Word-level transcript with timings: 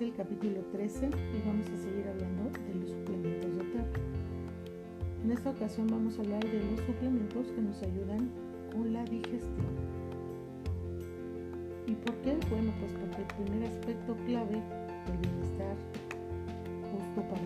es 0.00 0.06
el 0.06 0.14
capítulo 0.14 0.60
13 0.72 1.08
y 1.08 1.46
vamos 1.46 1.66
a 1.66 1.76
seguir 1.76 2.06
hablando 2.08 2.44
de 2.44 2.74
los 2.74 2.90
suplementos 2.90 3.56
de 3.56 3.64
Terra. 3.64 4.00
En 5.24 5.30
esta 5.30 5.50
ocasión 5.50 5.88
vamos 5.88 6.18
a 6.18 6.22
hablar 6.22 6.42
de 6.42 6.58
los 6.70 6.80
suplementos 6.86 7.46
que 7.48 7.60
nos 7.60 7.82
ayudan 7.82 8.30
con 8.72 8.92
la 8.92 9.04
digestión. 9.04 9.76
¿Y 11.86 11.94
por 11.94 12.14
qué? 12.22 12.38
Bueno, 12.48 12.72
pues 12.80 12.92
porque 12.92 13.20
el 13.20 13.44
primer 13.44 13.68
aspecto 13.68 14.16
clave 14.26 14.62
del 15.06 15.18
bienestar 15.20 15.76
justo 16.92 17.20
para, 17.28 17.42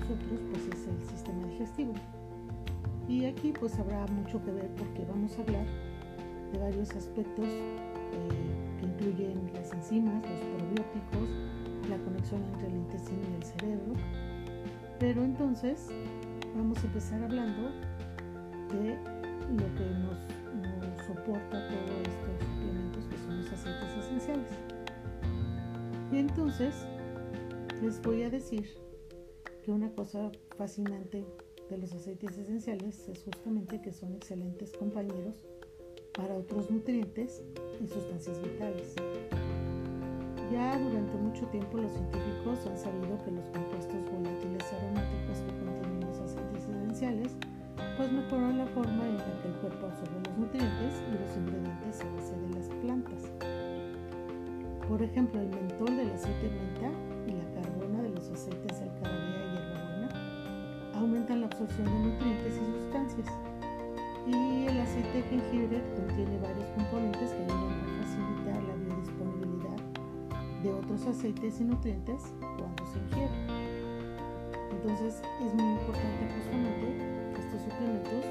nosotros 0.00 0.40
pues 0.50 0.62
es 0.66 0.88
el 0.88 1.08
sistema 1.08 1.46
digestivo. 1.46 1.92
Y 3.08 3.26
aquí 3.26 3.52
pues 3.52 3.78
habrá 3.78 4.04
mucho 4.08 4.42
que 4.44 4.50
ver 4.50 4.68
porque 4.76 5.04
vamos 5.04 5.38
a 5.38 5.42
hablar 5.42 5.66
de 6.52 6.58
varios 6.58 6.90
aspectos 6.96 7.46
eh, 7.46 8.80
que 8.80 8.86
incluyen 8.86 9.50
las 9.54 9.72
enzimas, 9.72 10.24
los 10.28 10.40
probióticos, 10.40 11.57
la 11.88 11.98
conexión 11.98 12.42
entre 12.52 12.68
el 12.68 12.76
intestino 12.76 13.20
y 13.32 13.34
el 13.36 13.42
cerebro. 13.42 13.92
Pero 14.98 15.22
entonces 15.22 15.88
vamos 16.56 16.78
a 16.78 16.86
empezar 16.86 17.22
hablando 17.22 17.70
de 18.72 18.96
lo 19.56 19.74
que 19.74 19.84
nos, 20.00 20.18
soporta 21.06 21.68
todos 21.68 22.00
estos 22.02 22.48
suplementos 22.48 23.04
que 23.06 23.16
son 23.16 23.38
los 23.38 23.52
aceites 23.52 24.04
esenciales. 24.04 24.52
Y 26.12 26.18
entonces 26.18 26.74
les 27.82 28.02
voy 28.02 28.24
a 28.24 28.30
decir 28.30 28.68
que 29.64 29.72
una 29.72 29.90
cosa 29.92 30.30
fascinante 30.56 31.24
de 31.70 31.78
los 31.78 31.92
aceites 31.92 32.36
esenciales 32.36 33.08
es 33.08 33.22
justamente 33.22 33.80
que 33.80 33.92
son 33.92 34.14
excelentes 34.14 34.72
compañeros 34.72 35.46
para 36.12 36.34
otros 36.34 36.70
nutrientes 36.70 37.42
y 37.80 37.86
sustancias 37.86 38.42
vitales. 38.42 38.94
Ya 40.50 40.78
durante 40.78 41.16
mucho 41.18 41.44
tiempo 41.48 41.76
los 41.76 41.92
científicos 41.92 42.66
han 42.66 42.78
sabido 42.78 43.22
que 43.22 43.32
los 43.32 43.44
compuestos 43.52 44.00
volátiles 44.10 44.72
aromáticos 44.72 45.38
que 45.44 45.52
contienen 45.60 46.00
los 46.08 46.18
aceites 46.20 46.64
esenciales 46.64 47.36
pues 47.98 48.10
mejoran 48.10 48.56
la 48.56 48.66
forma 48.66 49.04
en 49.06 49.18
la 49.18 49.24
que 49.42 49.48
el 49.48 49.54
cuerpo 49.60 49.86
absorbe 49.86 50.20
los 50.24 50.38
nutrientes 50.38 51.02
y 51.04 51.18
los 51.20 51.36
ingredientes 51.36 52.00
a 52.00 52.10
base 52.16 52.34
de 52.40 52.48
las 52.54 52.68
plantas. 52.80 53.22
Por 54.88 55.02
ejemplo, 55.02 55.40
el 55.40 55.48
mentol 55.50 55.96
del 55.96 56.10
aceite 56.12 56.48
menta 56.48 56.90
y 57.26 57.32
la 57.36 57.60
carbona 57.60 58.02
de 58.02 58.08
los 58.08 58.30
aceites 58.30 58.80
de 58.80 58.84
alcaloidea 58.88 59.44
y 59.44 59.52
hierbabuena 59.52 60.08
aumentan 60.94 61.40
la 61.42 61.46
absorción 61.46 61.84
de 61.84 61.98
nutrientes 62.08 62.54
y 62.56 62.72
sustancias 62.80 63.28
y 64.26 64.66
el 64.66 64.80
aceite 64.80 65.18
de 65.18 65.22
jengibre 65.24 65.82
contiene 65.94 66.38
varios 66.38 66.66
componentes 66.70 67.30
que 67.32 67.57
otros 70.98 71.16
aceites 71.16 71.60
y 71.60 71.64
nutrientes 71.64 72.32
cuando 72.40 72.86
se 72.86 72.98
ingieren. 72.98 73.46
Entonces 74.70 75.22
es 75.44 75.54
muy 75.54 75.72
importante 75.72 76.28
justamente 76.34 77.34
que 77.34 77.40
estos 77.40 77.62
suplementos 77.62 78.24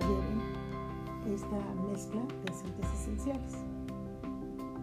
lleven 0.00 1.34
esta 1.34 1.58
mezcla 1.90 2.22
de 2.44 2.52
aceites 2.52 2.92
esenciales. 3.00 3.54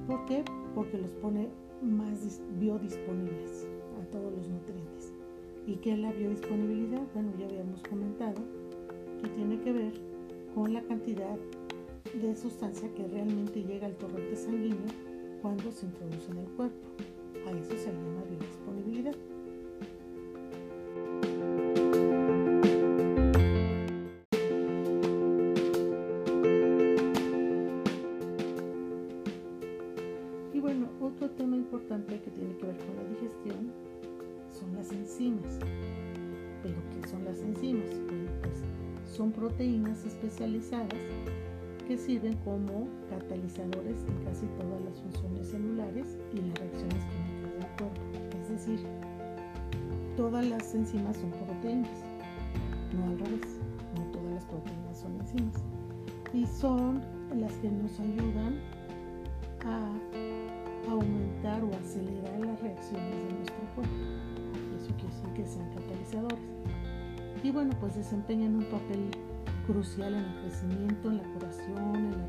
¿Por 0.08 0.26
qué? 0.26 0.44
Porque 0.76 0.98
los 0.98 1.12
pone 1.14 1.50
más 1.82 2.42
biodisponibles 2.60 3.68
a 4.00 4.06
todos 4.12 4.32
los 4.34 4.48
nutrientes. 4.48 5.14
¿Y 5.66 5.76
qué 5.78 5.94
es 5.94 6.00
la 6.00 6.12
biodisponibilidad? 6.12 7.02
Bueno, 7.14 7.32
ya 7.40 7.46
habíamos 7.46 7.82
comentado 7.84 8.42
que 9.22 9.30
tiene 9.30 9.60
que 9.62 9.72
ver 9.72 9.94
con 10.54 10.74
la 10.74 10.82
cantidad 10.84 11.38
de 12.14 12.36
sustancia 12.36 12.92
que 12.94 13.08
realmente 13.08 13.64
llega 13.64 13.88
al 13.88 13.96
torrente 13.96 14.36
sanguíneo 14.36 14.92
cuando 15.42 15.72
se 15.72 15.86
introduce 15.86 16.32
en 16.32 16.38
el 16.38 16.50
cuerpo. 16.52 16.88
A 17.48 17.52
eso 17.52 17.78
se 17.78 17.92
llama 17.92 18.24
biodisponibilidad. 18.30 19.16
Y 30.54 30.60
bueno, 30.60 30.90
otro 31.02 31.30
tema 31.32 31.56
importante 31.56 32.20
que 32.22 32.32
tiene 32.32 32.56
que 32.58 32.66
ver 32.68 32.78
con 32.78 32.96
la 32.96 33.04
digestión 33.10 33.72
son 34.52 34.74
las 34.76 34.92
enzimas. 34.92 35.60
¿Pero 36.64 36.78
qué 36.92 37.08
son 37.08 37.26
las 37.26 37.40
enzimas? 37.40 37.90
son 39.12 39.32
proteínas 39.32 40.06
especializadas 40.06 41.00
que 41.88 41.98
sirven 41.98 42.36
como 42.46 42.88
catalizadores 43.10 43.98
en 44.08 44.26
casi 44.26 44.46
todas 44.58 44.82
las 44.86 45.00
funciones 45.02 45.48
celulares 45.50 46.18
y 46.34 46.38
las 46.38 46.60
reacciones 46.60 47.04
químicas 47.06 47.21
Es 48.42 48.50
decir, 48.50 48.86
todas 50.18 50.46
las 50.46 50.74
enzimas 50.74 51.18
son 51.18 51.32
proteínas, 51.32 51.90
no 52.94 53.06
al 53.06 53.20
revés, 53.20 53.60
no 53.96 54.04
todas 54.12 54.34
las 54.34 54.46
proteínas 54.46 55.00
son 55.00 55.20
enzimas. 55.20 55.64
Y 56.34 56.46
son 56.46 57.02
las 57.36 57.54
que 57.58 57.70
nos 57.70 58.00
ayudan 58.00 58.60
a 59.66 60.92
aumentar 60.92 61.64
o 61.64 61.70
acelerar 61.76 62.40
las 62.40 62.62
reacciones 62.62 63.24
de 63.24 63.34
nuestro 63.34 63.76
cuerpo. 63.76 63.96
Eso 64.78 64.94
quiere 64.96 65.14
decir 65.14 65.34
que 65.36 65.46
sean 65.46 65.70
catalizadores 65.70 66.62
y 67.44 67.52
bueno, 67.52 67.72
pues 67.80 67.96
desempeñan 67.96 68.56
un 68.56 68.66
papel 68.66 69.10
crucial 69.66 70.14
en 70.14 70.24
el 70.24 70.42
crecimiento, 70.42 71.10
en 71.10 71.18
la 71.18 71.24
curación, 71.34 71.96
en 71.96 72.12
la 72.12 72.28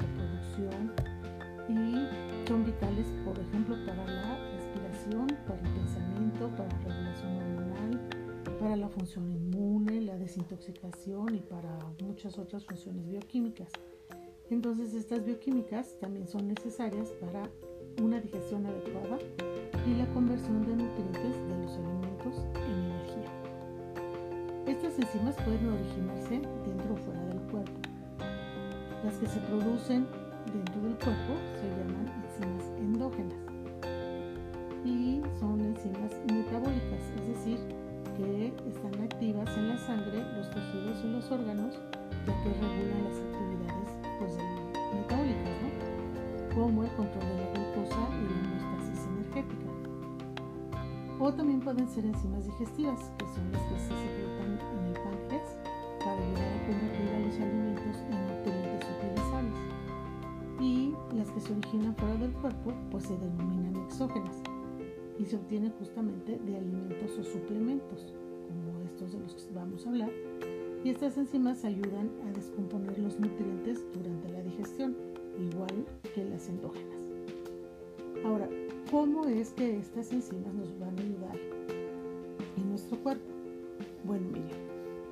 y 10.68 11.40
para 11.40 11.76
muchas 12.02 12.38
otras 12.38 12.64
funciones 12.64 13.08
bioquímicas. 13.08 13.68
Entonces 14.48 14.94
estas 14.94 15.24
bioquímicas 15.24 15.98
también 15.98 16.28
son 16.28 16.46
necesarias 16.46 17.10
para 17.20 17.50
una 18.00 18.20
digestión 18.20 18.64
adecuada 18.66 19.18
y 19.86 19.94
la 19.94 20.06
conversión 20.14 20.64
de 20.64 20.76
nutrientes 20.76 21.36
de 21.48 21.58
los 21.58 21.72
alimentos 21.72 22.46
en 22.54 22.84
energía. 22.84 23.32
Estas 24.66 24.98
enzimas 25.00 25.34
pueden 25.36 25.68
originarse 25.68 26.40
dentro 26.64 26.94
o 26.94 26.96
fuera 26.96 27.24
del 27.26 27.40
cuerpo. 27.50 27.72
Las 29.04 29.16
que 29.16 29.26
se 29.26 29.40
producen 29.40 30.06
dentro 30.52 30.82
del 30.82 30.94
cuerpo 30.98 31.34
se 31.60 31.68
llaman 31.70 32.06
enzimas 32.22 32.70
endógenas 32.78 33.38
y 34.84 35.22
son 35.40 35.60
enzimas 35.60 36.12
metabólicas, 36.30 37.02
es 37.16 37.28
decir, 37.28 37.81
que 38.16 38.52
están 38.68 39.02
activas 39.02 39.48
en 39.56 39.68
la 39.68 39.78
sangre, 39.78 40.24
los 40.36 40.50
tejidos 40.50 41.04
y 41.04 41.08
los 41.08 41.30
órganos, 41.30 41.74
ya 42.26 42.42
que 42.42 42.48
regulan 42.50 43.04
las 43.04 43.18
actividades 43.18 43.90
pues, 44.18 44.36
metabólicas, 44.94 45.56
¿no? 45.62 46.54
como 46.54 46.84
el 46.84 46.90
control 46.90 47.24
de 47.24 47.36
la 47.36 47.50
glucosa 47.52 48.02
y 48.12 48.24
la 48.28 48.38
homeostasis 48.40 49.06
energética. 49.06 49.70
O 51.18 51.32
también 51.32 51.60
pueden 51.60 51.88
ser 51.88 52.04
enzimas 52.04 52.44
digestivas, 52.44 53.10
que 53.18 53.26
son 53.26 53.52
las 53.52 53.62
que 53.62 53.78
se 53.78 53.88
secretan 53.88 54.58
en 54.60 54.86
el 54.86 54.94
páncreas 54.94 55.56
para 55.98 56.18
ayudar 56.18 56.52
a 56.52 56.66
convertir 56.66 57.08
a 57.08 57.20
los 57.20 57.34
alimentos 57.36 57.96
en 58.10 58.26
nutrientes 58.26 58.88
utilizables. 58.90 59.58
Y 60.60 60.94
las 61.14 61.30
que 61.30 61.40
se 61.40 61.52
originan 61.52 61.94
fuera 61.96 62.14
del 62.16 62.32
cuerpo, 62.32 62.72
pues 62.90 63.04
se 63.04 63.16
denominan 63.16 63.76
exógenas 63.84 64.42
y 65.18 65.24
se 65.24 65.36
obtienen 65.36 65.72
justamente 65.78 66.38
de 66.38 66.56
alimentos 66.56 67.18
o 67.18 67.24
suplementos, 67.24 68.14
como 68.48 68.84
estos 68.84 69.12
de 69.12 69.20
los 69.20 69.34
que 69.34 69.54
vamos 69.54 69.86
a 69.86 69.90
hablar. 69.90 70.10
Y 70.84 70.90
estas 70.90 71.16
enzimas 71.16 71.64
ayudan 71.64 72.10
a 72.28 72.32
descomponer 72.32 72.98
los 72.98 73.18
nutrientes 73.20 73.84
durante 73.94 74.28
la 74.30 74.42
digestión, 74.42 74.96
igual 75.38 75.86
que 76.14 76.24
las 76.24 76.48
endógenas. 76.48 76.98
Ahora, 78.24 78.48
¿Cómo 78.92 79.24
es 79.24 79.54
que 79.54 79.78
estas 79.78 80.12
enzimas 80.12 80.52
nos 80.52 80.78
van 80.78 80.98
a 80.98 81.00
ayudar 81.00 81.38
en 82.58 82.68
nuestro 82.68 82.98
cuerpo? 82.98 83.24
Bueno, 84.04 84.28
miren, 84.28 84.50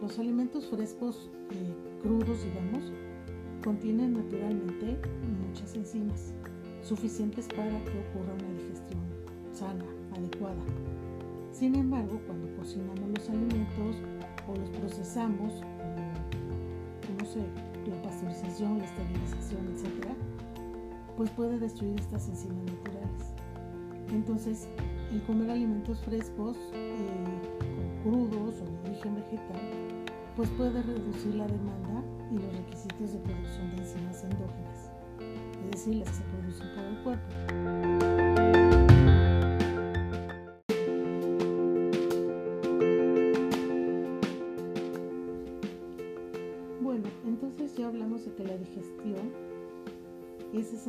los 0.03 0.19
alimentos 0.19 0.67
frescos, 0.67 1.31
eh, 1.51 2.03
crudos, 2.03 2.45
digamos, 2.45 2.93
contienen 3.65 4.13
naturalmente 4.13 4.99
muchas 5.49 5.75
enzimas, 5.75 6.35
suficientes 6.83 7.49
para 7.49 7.83
que 7.85 8.05
ocurra 8.11 8.35
una 8.35 8.53
digestión 8.61 9.01
sana, 9.55 9.87
adecuada. 10.17 10.62
Sin 11.53 11.75
embargo, 11.75 12.21
cuando 12.27 12.55
cocinamos 12.57 13.09
los 13.17 13.29
alimentos 13.29 13.97
o 14.49 14.57
los 14.57 14.71
procesamos, 14.71 15.53
como, 15.53 17.19
no 17.19 17.25
sé, 17.27 17.41
la 17.87 18.03
pasteurización, 18.03 18.79
la 18.79 18.85
esterilización, 18.85 19.67
etc., 19.69 20.07
pues 21.17 21.31
puede 21.31 21.59
destruir 21.59 21.99
estas 21.99 22.29
enzimas 22.29 22.65
naturales. 22.65 23.35
Entonces, 24.11 24.69
el 25.12 25.23
comer 25.25 25.51
alimentos 25.51 26.01
frescos, 26.01 26.57
eh, 26.73 26.99
crudos 28.03 28.55
o 28.62 28.65
de 28.65 28.91
origen 28.91 29.17
vegetal, 29.17 29.61
pues 30.37 30.49
puede 30.51 30.83
reducir 30.83 31.35
la 31.35 31.47
demanda 31.47 32.03
y 32.31 32.37
los 32.37 32.57
requisitos 32.57 33.12
de 33.12 33.19
producción 33.19 33.77
de 33.77 33.83
enzimas 33.83 34.25
endógenas, 34.25 34.91
es 35.65 35.71
decir, 35.73 35.97
las 35.97 36.09
que 36.09 36.15
se 36.15 36.23
producen 36.23 36.69
por 36.75 36.85
el 36.85 37.03
cuerpo. 37.03 38.00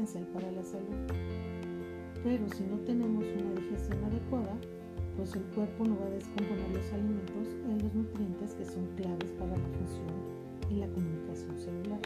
Esencial 0.03 0.25
para 0.33 0.51
la 0.51 0.63
salud. 0.63 0.97
Pero 2.23 2.47
si 2.49 2.63
no 2.63 2.77
tenemos 2.79 3.23
una 3.23 3.61
digestión 3.61 4.03
adecuada, 4.03 4.57
pues 5.17 5.35
el 5.35 5.43
cuerpo 5.53 5.85
no 5.85 5.99
va 5.99 6.05
a 6.05 6.09
descomponer 6.09 6.69
los 6.69 6.93
alimentos 6.93 7.47
en 7.69 7.83
los 7.83 7.93
nutrientes 7.93 8.53
que 8.55 8.65
son 8.65 8.85
claves 8.95 9.31
para 9.37 9.51
la 9.51 9.67
función 9.77 10.41
y 10.69 10.75
la 10.75 10.87
comunicación 10.87 11.57
celular. 11.59 11.99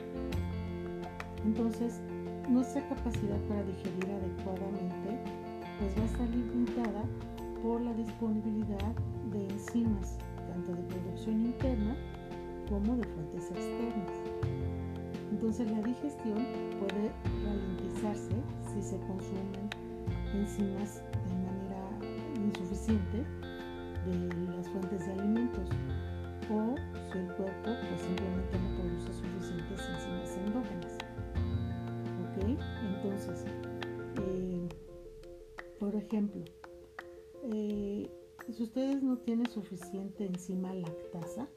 Entonces, 1.45 2.01
nuestra 2.49 2.87
capacidad 2.89 3.39
para 3.47 3.63
digerir 3.63 4.11
adecuadamente 4.11 5.19
pues 5.79 5.97
va 5.97 6.01
a 6.01 6.05
estar 6.05 6.29
limitada 6.29 7.03
por 7.61 7.81
la 7.81 7.93
disponibilidad 7.93 8.93
de 9.31 9.47
enzimas, 9.49 10.17
tanto 10.47 10.73
de 10.73 10.81
producción 10.83 11.41
interna 11.41 11.95
como 12.69 12.95
de 12.97 13.03
fuentes 13.03 13.51
externas. 13.51 14.11
Entonces 15.31 15.69
la 15.71 15.81
digestión 15.81 16.45
puede 16.79 17.11
si 18.13 18.81
se 18.83 18.97
consumen 18.99 19.69
enzimas 20.33 21.01
de 21.27 21.35
manera 21.35 21.89
insuficiente 22.35 23.25
de 24.05 24.55
las 24.55 24.69
fuentes 24.69 25.07
de 25.07 25.11
alimentos 25.13 25.69
o 26.51 26.75
si 27.11 27.17
el 27.17 27.27
cuerpo 27.33 27.63
pues, 27.63 28.01
simplemente 28.01 28.59
no 28.59 28.77
produce 28.77 29.13
suficientes 29.13 29.79
enzimas 29.89 30.37
endógenas. 30.45 30.97
¿Ok? 32.21 32.59
Entonces, 32.95 33.45
eh, 34.21 34.69
por 35.79 35.95
ejemplo, 35.95 36.43
eh, 37.51 38.07
si 38.51 38.63
ustedes 38.63 39.01
no 39.01 39.17
tienen 39.17 39.49
suficiente 39.49 40.25
enzima 40.25 40.73
lactasa, 40.75 41.47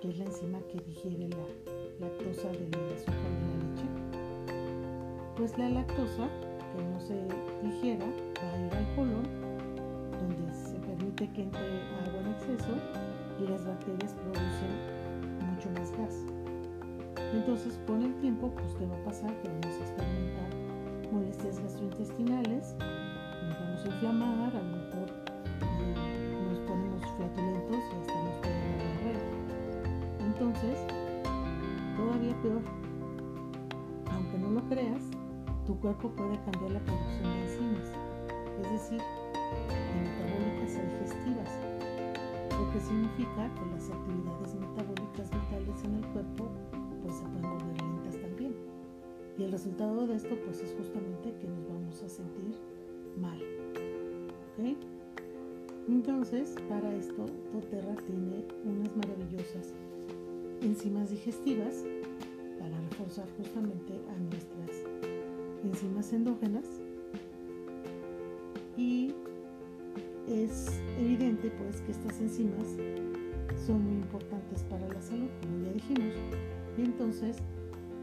que 0.00 0.08
es 0.08 0.18
la 0.18 0.24
enzima 0.24 0.60
que 0.62 0.80
digiere 0.80 1.28
la 1.28 2.06
lactosa 2.06 2.48
del 2.52 2.74
azúcar 2.94 3.14
de 3.14 3.46
la 3.46 3.66
leche, 3.68 3.97
pues 5.38 5.56
la 5.56 5.68
lactosa 5.68 6.28
que 6.74 6.82
no 6.82 7.00
se 7.00 7.14
digiera 7.62 8.04
va 8.04 8.52
a 8.54 8.66
ir 8.66 8.74
al 8.74 8.94
colon, 8.96 9.22
donde 10.18 10.52
se 10.52 10.74
permite 10.80 11.30
que 11.30 11.42
entre 11.42 11.60
agua 11.60 12.20
en 12.22 12.26
exceso 12.32 12.72
y 13.38 13.46
las 13.46 13.64
bacterias 13.64 14.14
producen 14.14 14.74
mucho 15.46 15.70
más 15.78 15.92
gas. 15.92 16.24
Entonces, 17.32 17.78
con 17.86 18.02
el 18.02 18.12
tiempo, 18.16 18.50
pues, 18.50 18.74
¿qué 18.74 18.86
va 18.86 18.96
a 18.96 19.04
pasar? 19.04 19.32
Que 19.40 19.48
vamos 19.48 19.66
a 19.66 19.84
experimentar 19.84 21.12
molestias 21.12 21.60
gastrointestinales, 21.60 22.74
nos 23.46 23.60
vamos 23.60 23.84
a 23.84 23.86
inflamar, 23.86 24.56
a 24.56 24.62
lo 24.62 24.76
mejor 24.76 25.08
nos 26.48 26.58
ponemos 26.66 27.02
flatulentos 27.16 27.76
y 27.76 28.00
hasta 28.00 28.24
nos 28.24 28.42
dar 28.42 28.58
diarrea. 28.82 29.22
Entonces, 30.18 30.78
todavía 31.96 32.34
peor, 32.42 32.62
aunque 34.10 34.38
no 34.38 34.50
lo 34.50 34.68
creas, 34.68 35.17
tu 35.68 35.78
cuerpo 35.80 36.08
puede 36.08 36.34
cambiar 36.44 36.70
la 36.70 36.80
producción 36.80 37.24
de 37.24 37.42
enzimas, 37.42 37.92
es 38.62 38.72
decir, 38.72 39.02
de 39.68 40.00
metabólicas 40.00 40.76
a 40.76 40.82
digestivas, 40.82 41.50
lo 42.56 42.72
que 42.72 42.80
significa 42.80 43.52
que 43.52 43.66
las 43.76 43.90
actividades 43.90 44.54
metabólicas 44.54 45.28
vitales 45.28 45.84
en 45.84 45.94
el 45.96 46.06
cuerpo 46.14 46.48
pues 47.02 47.16
se 47.16 47.24
pueden 47.24 47.50
volver 47.50 47.82
lentas 47.82 48.16
también. 48.16 48.54
Y 49.36 49.42
el 49.44 49.52
resultado 49.52 50.06
de 50.06 50.16
esto 50.16 50.34
pues 50.46 50.62
es 50.62 50.72
justamente 50.72 51.34
que 51.36 51.46
nos 51.46 51.68
vamos 51.68 52.02
a 52.02 52.08
sentir 52.08 52.56
mal. 53.20 53.38
¿Ok? 54.56 54.74
Entonces, 55.86 56.54
para 56.70 56.94
esto, 56.94 57.26
doTERRA 57.52 57.94
tiene 58.06 58.46
unas 58.64 58.96
maravillosas 58.96 59.74
enzimas 60.62 61.10
digestivas 61.10 61.84
para 62.58 62.80
reforzar 62.88 63.28
justamente 63.36 64.00
a 64.08 64.18
nuestras 64.18 64.57
enzimas 65.68 66.12
endógenas 66.12 66.64
y 68.76 69.14
es 70.26 70.80
evidente 70.98 71.50
pues 71.50 71.80
que 71.82 71.92
estas 71.92 72.20
enzimas 72.20 72.66
son 73.66 73.84
muy 73.84 73.94
importantes 73.94 74.62
para 74.64 74.86
la 74.88 75.00
salud 75.00 75.28
como 75.42 75.64
ya 75.64 75.72
dijimos. 75.72 76.14
Y 76.76 76.82
entonces 76.82 77.36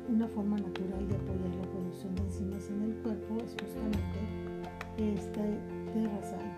una 0.09 0.27
forma 0.27 0.57
natural 0.57 1.07
de 1.07 1.15
apoyar 1.15 1.55
la 1.55 1.71
producción 1.71 2.13
de 2.15 2.21
enzimas 2.23 2.69
en 2.69 2.81
el 2.83 2.93
cuerpo 3.01 3.37
es 3.43 3.55
justamente 3.59 4.19
este 4.97 5.59
terrazal 5.93 6.55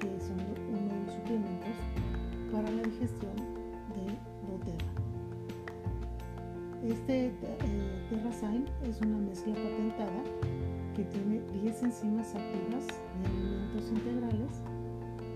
que 0.00 0.08
son 0.20 0.36
uno 0.68 0.94
de 0.94 1.06
los 1.06 1.14
suplementos 1.14 1.76
para 2.52 2.70
la 2.70 2.82
digestión 2.82 3.36
de 3.94 4.04
doTERRA. 4.52 4.94
Este 6.84 7.26
eh, 7.26 8.03
es 8.82 9.00
una 9.00 9.18
mezcla 9.18 9.54
patentada 9.54 10.22
que 10.94 11.04
tiene 11.04 11.40
10 11.62 11.82
enzimas 11.84 12.34
activas 12.34 12.86
de 12.86 13.26
alimentos 13.26 13.90
integrales 13.90 14.62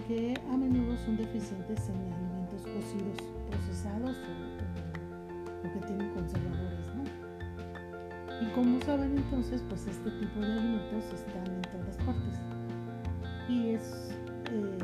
que 0.06 0.34
a 0.50 0.56
menudo 0.56 0.96
son 0.98 1.16
deficientes 1.16 1.88
en 1.88 2.12
alimentos 2.12 2.62
cocidos, 2.62 3.16
procesados 3.50 4.16
o, 4.16 5.66
o 5.66 5.72
que 5.72 5.86
tienen 5.86 6.12
conservadores. 6.12 6.86
¿no? 6.94 8.46
Y 8.46 8.52
como 8.52 8.80
saben 8.82 9.16
entonces, 9.16 9.64
pues 9.68 9.86
este 9.86 10.10
tipo 10.10 10.40
de 10.40 10.52
alimentos 10.52 11.04
están 11.12 11.46
en 11.46 11.62
todas 11.62 11.96
partes. 12.04 12.38
Y 13.48 13.70
es 13.70 14.14
eh, 14.52 14.78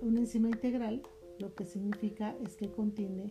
una 0.00 0.20
enzima 0.20 0.48
integral, 0.48 1.02
lo 1.38 1.54
que 1.54 1.64
significa 1.64 2.34
es 2.44 2.56
que 2.56 2.70
contiene 2.70 3.30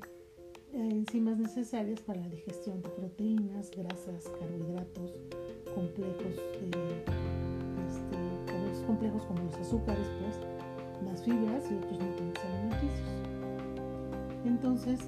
enzimas 0.82 1.38
necesarias 1.38 2.02
para 2.02 2.22
la 2.22 2.30
digestión 2.30 2.82
de 2.82 2.90
proteínas, 2.90 3.72
grasas, 3.72 4.30
carbohidratos, 4.40 5.12
complejos, 5.74 6.36
eh, 6.62 7.04
este, 7.88 8.86
complejos 8.86 9.24
como 9.26 9.44
los 9.44 9.56
azúcares, 9.56 10.08
pues, 10.22 10.40
las 11.06 11.24
fibras 11.24 11.64
y 11.72 11.76
otros 11.76 12.00
nutrientes 12.00 12.44
alimenticios. 12.46 13.10
Entonces, 14.46 15.00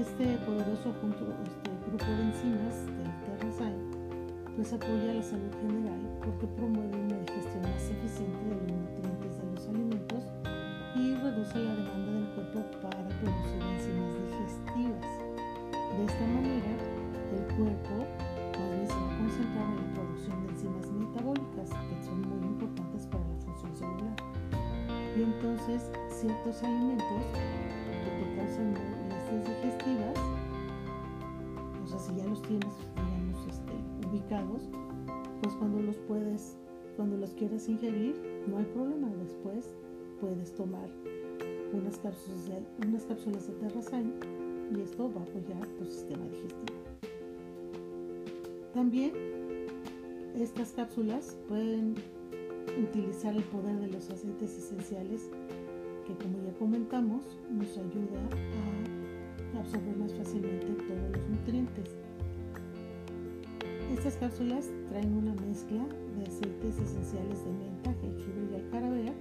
este 0.00 0.36
poderoso 0.38 0.90
este 0.90 1.70
grupo 1.86 2.04
de 2.04 2.22
enzimas 2.22 2.86
del 2.86 3.38
Terrazyme 3.38 3.92
pues 4.56 4.72
apoya 4.72 5.14
la 5.14 5.22
salud 5.22 5.52
general 5.60 6.00
porque 6.24 6.46
promueve 6.46 6.96
una 6.96 7.18
digestión 7.20 7.62
más 7.62 7.90
eficiente 7.90 8.44
de 8.44 8.54
los 8.54 8.72
nutrientes 8.72 9.38
de 9.38 9.52
los 9.54 9.68
alimentos 9.68 10.24
y 10.96 11.14
reduce 11.14 11.58
la 11.58 11.74
Entonces, 25.22 25.88
ciertos 26.10 26.62
alimentos 26.64 27.22
que 28.02 28.24
te 28.24 28.36
causan 28.36 28.72
molestias 28.72 29.46
digestivas, 29.46 30.18
o 31.84 31.86
sea, 31.86 31.98
si 32.00 32.16
ya 32.16 32.26
los 32.26 32.42
tienes, 32.42 32.72
digamos, 32.96 33.46
este, 33.46 33.72
ubicados, 34.08 34.62
pues 35.40 35.54
cuando 35.54 35.80
los 35.80 35.96
puedes, 36.08 36.56
cuando 36.96 37.16
los 37.18 37.30
quieras 37.34 37.68
ingerir, 37.68 38.20
no 38.48 38.58
hay 38.58 38.64
problema. 38.64 39.08
Después 39.22 39.72
puedes 40.20 40.52
tomar 40.54 40.88
unas 41.72 41.98
cápsulas 41.98 42.48
de, 42.48 42.88
unas 42.88 43.04
cápsulas 43.04 43.46
de 43.46 43.54
Terrazyme 43.54 44.12
y 44.76 44.80
esto 44.80 45.12
va 45.14 45.20
a 45.20 45.24
apoyar 45.24 45.66
tu 45.78 45.84
sistema 45.84 46.24
digestivo. 46.24 46.78
También 48.74 49.12
estas 50.34 50.72
cápsulas 50.72 51.36
pueden 51.46 51.94
utilizar 52.82 53.34
el 53.34 53.42
poder 53.44 53.78
de 53.80 53.88
los 53.88 54.10
aceites 54.10 54.56
esenciales 54.56 55.28
que 56.06 56.14
como 56.14 56.38
ya 56.42 56.52
comentamos 56.58 57.22
nos 57.50 57.70
ayuda 57.76 58.20
a 59.54 59.60
absorber 59.60 59.96
más 59.96 60.12
fácilmente 60.14 60.66
todos 60.66 61.16
los 61.16 61.28
nutrientes. 61.28 61.90
Estas 63.92 64.16
cápsulas 64.16 64.70
traen 64.88 65.14
una 65.14 65.34
mezcla 65.34 65.84
de 66.16 66.22
aceites 66.22 66.78
esenciales 66.78 67.44
de 67.44 67.52
menta, 67.52 67.94
jengibre 68.00 68.48
y 68.50 68.54
alcarabea 68.56 69.12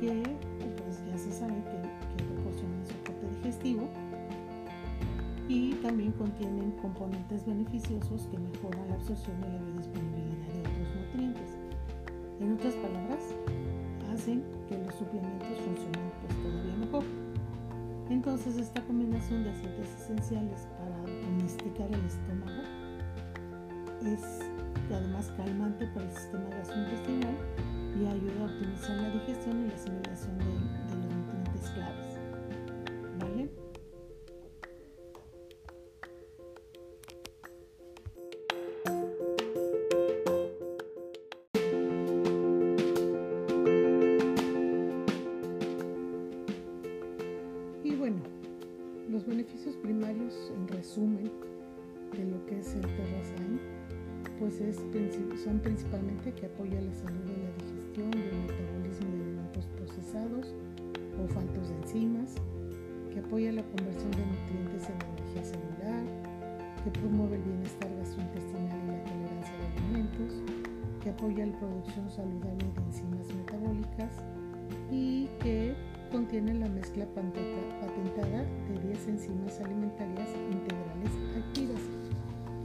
que 0.00 0.22
pues 0.76 1.04
ya 1.06 1.18
se 1.18 1.32
sabe 1.32 1.54
que, 1.54 2.16
que 2.16 2.24
proporcionan 2.32 2.86
soporte 2.86 3.26
digestivo 3.36 3.88
y 5.48 5.72
también 5.76 6.12
contienen 6.12 6.72
componentes 6.82 7.46
beneficiosos 7.46 8.26
que 8.30 8.38
mejoran 8.38 8.88
la 8.88 8.94
absorción 8.94 9.36
y 9.40 9.52
la 9.52 9.58
biodisponibilidad. 9.58 10.27
Otras 12.58 12.74
palabras, 12.74 13.22
hacen 14.12 14.42
que 14.68 14.76
los 14.76 14.92
suplementos 14.96 15.58
funcionen 15.64 16.10
pues 16.20 16.42
todavía 16.42 16.74
mejor. 16.74 17.04
Entonces 18.10 18.56
esta 18.56 18.82
combinación 18.82 19.44
de 19.44 19.50
aceites 19.50 19.94
esenciales 20.02 20.66
para 20.76 20.96
domesticar 21.22 21.86
el 21.86 22.04
estómago 22.04 22.62
es 24.02 24.40
además 24.92 25.32
calmante 25.36 25.86
para 25.86 26.06
el 26.06 26.12
sistema 26.16 26.50
gastrointestinal 26.50 27.36
y 27.94 28.06
ayuda 28.06 28.42
a 28.42 28.46
optimizar 28.46 28.96
la 28.96 29.10
digestión 29.10 29.64
y 29.64 29.68
la 29.68 29.74
asimilación 29.76 30.38
de, 30.38 30.87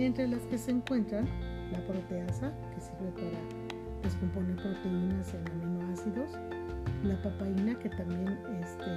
entre 0.06 0.28
las 0.28 0.42
que 0.48 0.58
se 0.58 0.72
encuentran 0.72 1.28
la 1.72 1.86
proteasa, 1.86 2.54
que 2.74 2.82
sirve 2.82 3.12
para 3.16 3.40
descomponer 4.02 4.56
proteínas 4.58 5.34
en 5.34 5.48
aminoácidos, 5.50 6.32
la 7.04 7.22
papaína, 7.22 7.78
que 7.80 7.90
también 7.90 8.38
este, 8.62 8.92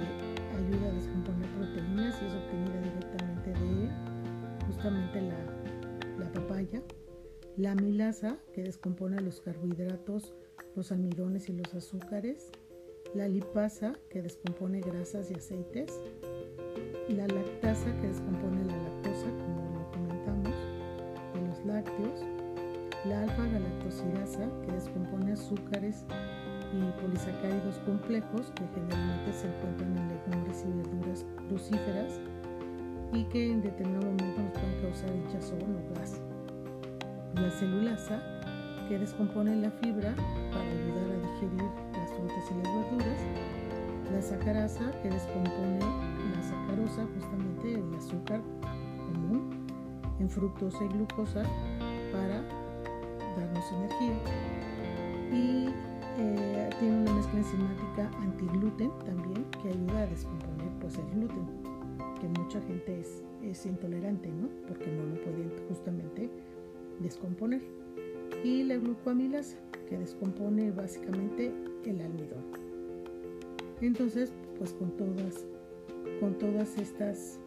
ayuda 0.55 0.89
a 0.89 0.93
descomponer 0.93 1.49
proteínas 1.51 2.21
y 2.21 2.25
es 2.25 2.33
obtenida 2.33 2.81
directamente 2.81 3.51
de 3.51 4.65
justamente 4.65 5.21
la, 5.21 6.25
la 6.25 6.31
papaya, 6.31 6.81
la 7.55 7.71
amilasa, 7.71 8.37
que 8.53 8.63
descompone 8.63 9.21
los 9.21 9.41
carbohidratos, 9.41 10.33
los 10.75 10.91
almidones 10.91 11.49
y 11.49 11.53
los 11.53 11.73
azúcares, 11.73 12.51
la 13.13 13.27
lipasa, 13.27 13.93
que 14.09 14.21
descompone 14.21 14.81
grasas 14.81 15.31
y 15.31 15.35
aceites, 15.35 15.99
la 17.09 17.27
lactasa, 17.27 17.95
que 18.01 18.07
descompone 18.07 18.65
la 18.65 18.86
lácteos, 21.97 22.25
la 23.05 23.21
alfa-galactosidasa, 23.23 24.49
que 24.65 24.71
descompone 24.71 25.33
azúcares 25.33 26.03
y 26.73 27.01
polisacáridos 27.01 27.77
complejos 27.85 28.51
que 28.55 28.67
generalmente 28.75 29.33
se 29.33 29.47
encuentran 29.47 29.97
en 29.97 30.09
legumbres 30.09 30.65
y 30.65 30.77
verduras 30.77 31.25
crucíferas 31.47 32.19
y 33.13 33.23
que 33.25 33.51
en 33.51 33.61
determinado 33.61 34.05
momento 34.05 34.41
nos 34.41 34.51
pueden 34.51 34.81
causar 34.81 35.15
hinchazón 35.15 35.61
o 35.61 35.95
gas. 35.95 36.21
La 37.35 37.49
celulasa, 37.51 38.21
que 38.89 38.99
descompone 38.99 39.55
la 39.55 39.71
fibra 39.71 40.13
para 40.51 40.69
ayudar 40.69 41.11
a 41.11 41.31
digerir 41.31 41.71
las 41.93 42.11
frutas 42.11 42.51
y 42.51 42.55
las 42.55 42.73
verduras. 42.73 43.21
La 44.11 44.21
sacarasa, 44.21 44.91
que 45.01 45.09
descompone 45.09 45.79
la 45.79 46.43
sacarosa, 46.43 47.05
justamente 47.13 47.73
el 47.73 47.95
azúcar 47.95 48.41
común, 49.11 49.67
en 50.19 50.29
fructosa 50.29 50.83
y 50.83 50.87
glucosa 50.89 51.43
para 52.17 52.41
darnos 53.37 53.71
energía. 53.71 54.17
Y 55.31 55.69
eh, 56.19 56.69
tiene 56.79 57.01
una 57.01 57.13
mezcla 57.13 57.39
enzimática 57.39 58.11
antigluten 58.21 58.91
también 59.05 59.45
que 59.61 59.69
ayuda 59.69 60.01
a 60.01 60.07
descomponer 60.07 60.69
pues, 60.79 60.97
el 60.97 61.05
gluten, 61.11 61.45
que 62.19 62.27
mucha 62.39 62.59
gente 62.61 62.99
es, 62.99 63.23
es 63.43 63.65
intolerante, 63.65 64.29
¿no? 64.29 64.49
Porque 64.67 64.87
no 64.87 65.05
lo 65.05 65.21
pueden 65.21 65.51
justamente 65.67 66.29
descomponer. 66.99 67.61
Y 68.43 68.63
la 68.63 68.77
glucoamilasa, 68.77 69.57
que 69.87 69.97
descompone 69.97 70.71
básicamente 70.71 71.53
el 71.85 72.01
almidón. 72.01 72.43
Entonces, 73.81 74.33
pues 74.57 74.73
con 74.73 74.91
todas, 74.97 75.45
con 76.19 76.37
todas 76.37 76.77
estas 76.77 77.39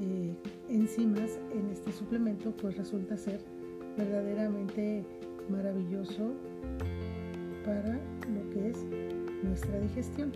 eh, 0.00 0.34
enzimas 0.68 1.38
en 1.52 1.70
este 1.70 1.92
suplemento, 1.92 2.52
pues 2.56 2.76
resulta 2.76 3.16
ser 3.16 3.40
verdaderamente 3.96 5.04
maravilloso 5.48 6.32
para 7.64 7.98
lo 8.32 8.50
que 8.50 8.70
es 8.70 8.84
nuestra 9.42 9.78
digestión. 9.80 10.32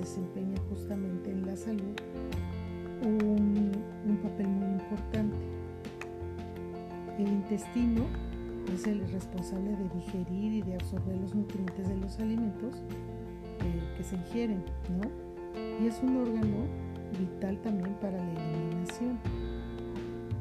Desempeña 0.00 0.56
justamente 0.68 1.30
en 1.30 1.46
la 1.46 1.56
salud 1.56 1.94
un, 3.06 4.18
papel 4.22 4.48
muy 4.48 4.68
importante. 4.72 5.36
El 7.18 7.28
intestino 7.28 8.04
es 8.72 8.86
el 8.86 9.00
responsable 9.10 9.76
de 9.76 9.88
digerir 9.94 10.52
y 10.54 10.62
de 10.62 10.74
absorber 10.74 11.16
los 11.16 11.34
nutrientes 11.34 11.88
de 11.88 11.96
los 11.96 12.18
alimentos 12.18 12.76
eh, 13.60 13.94
que 13.96 14.04
se 14.04 14.16
ingieren, 14.16 14.62
¿no? 14.90 15.10
Y 15.82 15.86
es 15.86 16.00
un 16.02 16.16
órgano 16.16 16.66
vital 17.18 17.58
también 17.62 17.94
para 18.00 18.18
la 18.18 18.54
eliminación. 18.54 19.18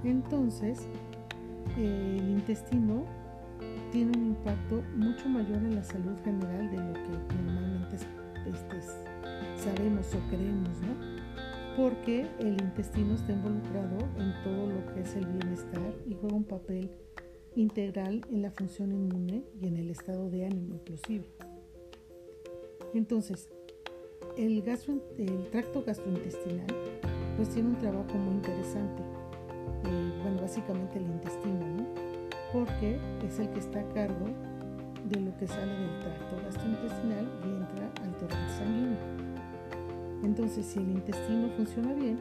Entonces, 0.03 0.87
eh, 1.77 2.17
el 2.19 2.29
intestino 2.29 3.05
tiene 3.91 4.17
un 4.17 4.27
impacto 4.27 4.83
mucho 4.95 5.27
mayor 5.29 5.57
en 5.57 5.75
la 5.75 5.83
salud 5.83 6.15
general 6.23 6.69
de 6.69 6.77
lo 6.77 6.93
que 6.93 7.35
normalmente 7.43 7.95
este, 8.45 9.08
sabemos 9.59 10.07
o 10.15 10.19
creemos, 10.29 10.81
¿no? 10.81 11.19
Porque 11.77 12.25
el 12.39 12.61
intestino 12.61 13.15
está 13.15 13.33
involucrado 13.33 13.97
en 14.17 14.33
todo 14.43 14.67
lo 14.67 14.93
que 14.93 15.01
es 15.01 15.15
el 15.15 15.25
bienestar 15.25 15.93
y 16.07 16.15
juega 16.15 16.35
un 16.35 16.43
papel 16.43 16.89
integral 17.55 18.21
en 18.31 18.41
la 18.41 18.51
función 18.51 18.91
inmune 18.91 19.43
y 19.61 19.67
en 19.67 19.77
el 19.77 19.89
estado 19.89 20.29
de 20.29 20.45
ánimo 20.45 20.75
inclusive. 20.75 21.25
Entonces, 22.93 23.49
el, 24.37 24.63
tracto 25.51 25.83
gastrointestinal 25.83 26.67
pues 27.35 27.49
tiene 27.49 27.69
un 27.69 27.77
trabajo 27.77 28.13
muy 28.17 28.35
interesante. 28.35 29.01
Eh, 29.85 30.19
bueno, 30.21 30.41
básicamente 30.41 30.97
el 30.97 31.05
intestino, 31.05 31.65
¿no? 31.77 31.87
Porque 32.51 32.99
es 33.25 33.39
el 33.39 33.49
que 33.51 33.59
está 33.59 33.81
a 33.81 33.89
cargo 33.89 34.25
de 35.05 35.21
lo 35.21 35.37
que 35.37 35.47
sale 35.47 35.71
del 35.71 35.99
tracto 35.99 36.35
gastrointestinal 36.45 37.29
y 37.45 37.47
entra 37.47 37.91
al 38.03 38.17
torrente 38.17 38.53
sanguíneo. 38.57 39.18
Entonces, 40.23 40.65
si 40.65 40.79
el 40.79 40.89
intestino 40.89 41.49
funciona 41.55 41.93
bien 41.93 42.17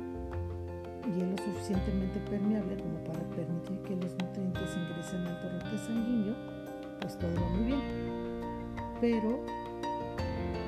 y 1.07 1.21
es 1.21 1.29
lo 1.29 1.39
suficientemente 1.39 2.21
permeable 2.21 2.77
como 2.77 2.99
para 3.05 3.21
permitir 3.35 3.79
que 3.83 3.97
los 3.97 4.13
nutrientes 4.19 4.77
ingresen 4.77 5.27
al 5.27 5.41
torrente 5.41 5.79
sanguíneo, 5.87 6.35
pues 7.01 7.19
todo 7.19 7.35
va 7.35 7.49
muy 7.51 7.65
bien. 7.67 7.81
Pero 9.01 9.41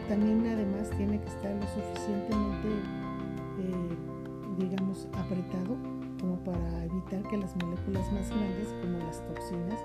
también 0.09 0.47
además 0.47 0.91
tiene 0.97 1.21
que 1.21 1.29
estar 1.29 1.55
lo 1.55 1.67
suficientemente, 1.69 2.69
eh, 3.59 3.97
digamos, 4.59 5.07
apretado 5.13 5.77
como 6.21 6.37
para 6.45 6.85
evitar 6.85 7.23
que 7.31 7.37
las 7.37 7.55
moléculas 7.57 8.11
más 8.13 8.29
grandes, 8.29 8.75
como 8.81 8.99
las 8.99 9.25
toxinas, 9.27 9.79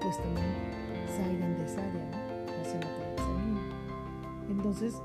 pues 0.00 0.16
también 0.16 0.46
salgan 1.16 1.56
de 1.56 1.64
esa 1.64 1.80
área, 1.80 2.10
¿no? 2.10 2.60
hacia 2.60 2.80
la 2.80 3.16
sanguínea. 3.16 3.62
Entonces, 4.50 5.00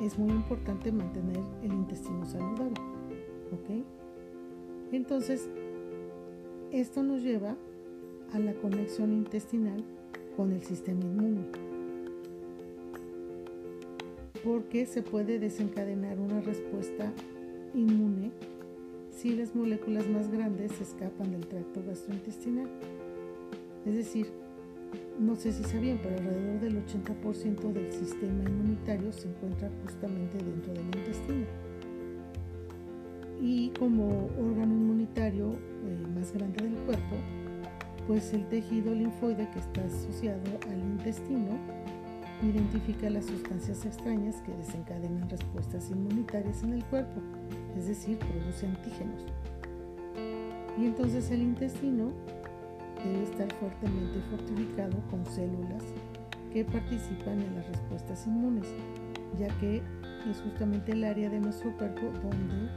es 0.00 0.18
muy 0.18 0.30
importante 0.30 0.90
mantener 0.92 1.42
el 1.62 1.72
intestino 1.72 2.24
saludable, 2.24 2.80
¿ok? 3.52 3.84
Entonces, 4.92 5.48
esto 6.72 7.02
nos 7.02 7.22
lleva 7.22 7.56
a 8.32 8.38
la 8.38 8.54
conexión 8.54 9.12
intestinal 9.12 9.84
con 10.36 10.52
el 10.52 10.62
sistema 10.62 11.00
inmune 11.00 11.44
porque 14.44 14.86
se 14.86 15.02
puede 15.02 15.38
desencadenar 15.38 16.18
una 16.18 16.40
respuesta 16.40 17.12
inmune 17.74 18.30
si 19.10 19.36
las 19.36 19.54
moléculas 19.54 20.08
más 20.08 20.30
grandes 20.30 20.80
escapan 20.80 21.32
del 21.32 21.46
tracto 21.46 21.82
gastrointestinal. 21.86 22.68
Es 23.84 23.94
decir, 23.94 24.28
no 25.18 25.36
sé 25.36 25.52
si 25.52 25.62
sabían, 25.64 25.98
pero 26.02 26.16
alrededor 26.16 26.60
del 26.60 26.86
80% 26.86 27.72
del 27.72 27.92
sistema 27.92 28.42
inmunitario 28.48 29.12
se 29.12 29.28
encuentra 29.28 29.70
justamente 29.84 30.38
dentro 30.38 30.72
del 30.72 30.84
intestino. 30.84 31.46
Y 33.40 33.70
como 33.78 34.26
órgano 34.38 34.74
inmunitario 34.74 35.52
eh, 35.52 36.06
más 36.14 36.32
grande 36.32 36.64
del 36.64 36.74
cuerpo, 36.84 37.16
pues 38.06 38.32
el 38.32 38.46
tejido 38.48 38.94
linfoide 38.94 39.48
que 39.50 39.58
está 39.58 39.84
asociado 39.84 40.58
al 40.68 40.78
intestino 40.78 41.58
identifica 42.42 43.10
las 43.10 43.26
sustancias 43.26 43.84
extrañas 43.84 44.36
que 44.42 44.52
desencadenan 44.52 45.28
respuestas 45.28 45.90
inmunitarias 45.90 46.62
en 46.62 46.72
el 46.72 46.84
cuerpo, 46.84 47.20
es 47.76 47.86
decir, 47.86 48.18
produce 48.18 48.66
antígenos. 48.66 49.26
Y 50.78 50.86
entonces 50.86 51.30
el 51.30 51.42
intestino 51.42 52.12
debe 53.04 53.22
estar 53.24 53.52
fuertemente 53.54 54.20
fortificado 54.30 54.96
con 55.10 55.24
células 55.26 55.84
que 56.52 56.64
participan 56.64 57.40
en 57.40 57.54
las 57.54 57.66
respuestas 57.68 58.26
inmunes, 58.26 58.66
ya 59.38 59.48
que 59.58 59.82
es 60.28 60.40
justamente 60.42 60.92
el 60.92 61.04
área 61.04 61.30
de 61.30 61.40
nuestro 61.40 61.76
cuerpo 61.76 62.02
donde 62.22 62.70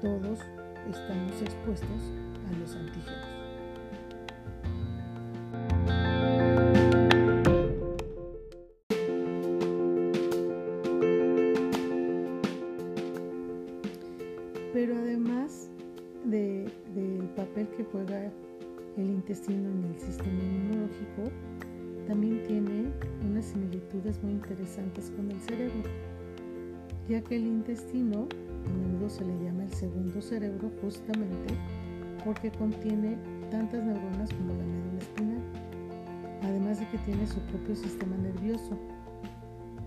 todos 0.00 0.40
estamos 0.88 1.42
expuestos 1.42 2.12
a 2.48 2.58
los 2.58 2.74
antígenos. 2.76 3.37
Porque 32.48 32.58
contiene 32.58 33.16
tantas 33.50 33.82
neuronas 33.82 34.32
como 34.32 34.54
la 34.54 34.64
médula 34.64 34.98
espinal, 34.98 35.42
además 36.42 36.80
de 36.80 36.88
que 36.88 36.98
tiene 36.98 37.26
su 37.26 37.40
propio 37.40 37.74
sistema 37.74 38.16
nervioso, 38.16 38.78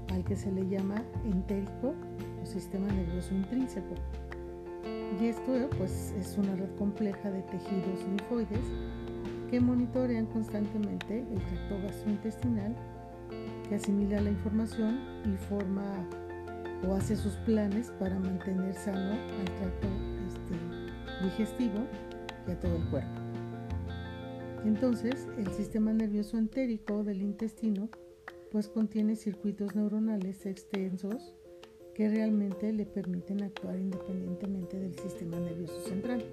al 0.09 0.23
que 0.23 0.35
se 0.35 0.51
le 0.51 0.67
llama 0.67 1.01
entérico 1.25 1.93
o 2.41 2.45
sistema 2.45 2.87
nervioso 2.87 3.33
intrínseco. 3.33 3.95
Y 5.19 5.25
esto 5.27 5.69
pues, 5.77 6.13
es 6.19 6.37
una 6.37 6.55
red 6.55 6.69
compleja 6.77 7.31
de 7.31 7.41
tejidos 7.43 8.03
linfoides 8.07 8.65
que 9.49 9.59
monitorean 9.59 10.25
constantemente 10.27 11.19
el 11.19 11.39
tracto 11.41 11.81
gastrointestinal, 11.83 12.75
que 13.67 13.75
asimila 13.75 14.21
la 14.21 14.29
información 14.29 14.99
y 15.25 15.37
forma 15.47 15.83
o 16.87 16.95
hace 16.95 17.15
sus 17.15 17.33
planes 17.37 17.91
para 17.99 18.17
mantener 18.19 18.73
sano 18.73 19.11
al 19.11 19.45
tracto 19.45 19.87
este, 20.27 21.23
digestivo 21.23 21.85
y 22.47 22.51
a 22.51 22.59
todo 22.59 22.75
el 22.75 22.83
cuerpo. 22.89 23.21
Entonces, 24.65 25.27
el 25.37 25.51
sistema 25.53 25.91
nervioso 25.93 26.37
entérico 26.37 27.03
del 27.03 27.21
intestino 27.21 27.89
pues 28.51 28.67
contiene 28.67 29.15
circuitos 29.15 29.75
neuronales 29.75 30.45
extensos 30.45 31.33
que 31.95 32.09
realmente 32.09 32.71
le 32.73 32.85
permiten 32.85 33.43
actuar 33.43 33.77
independientemente 33.79 34.77
del 34.77 34.93
sistema 34.95 35.39
nervioso 35.39 35.79
central 35.81 36.23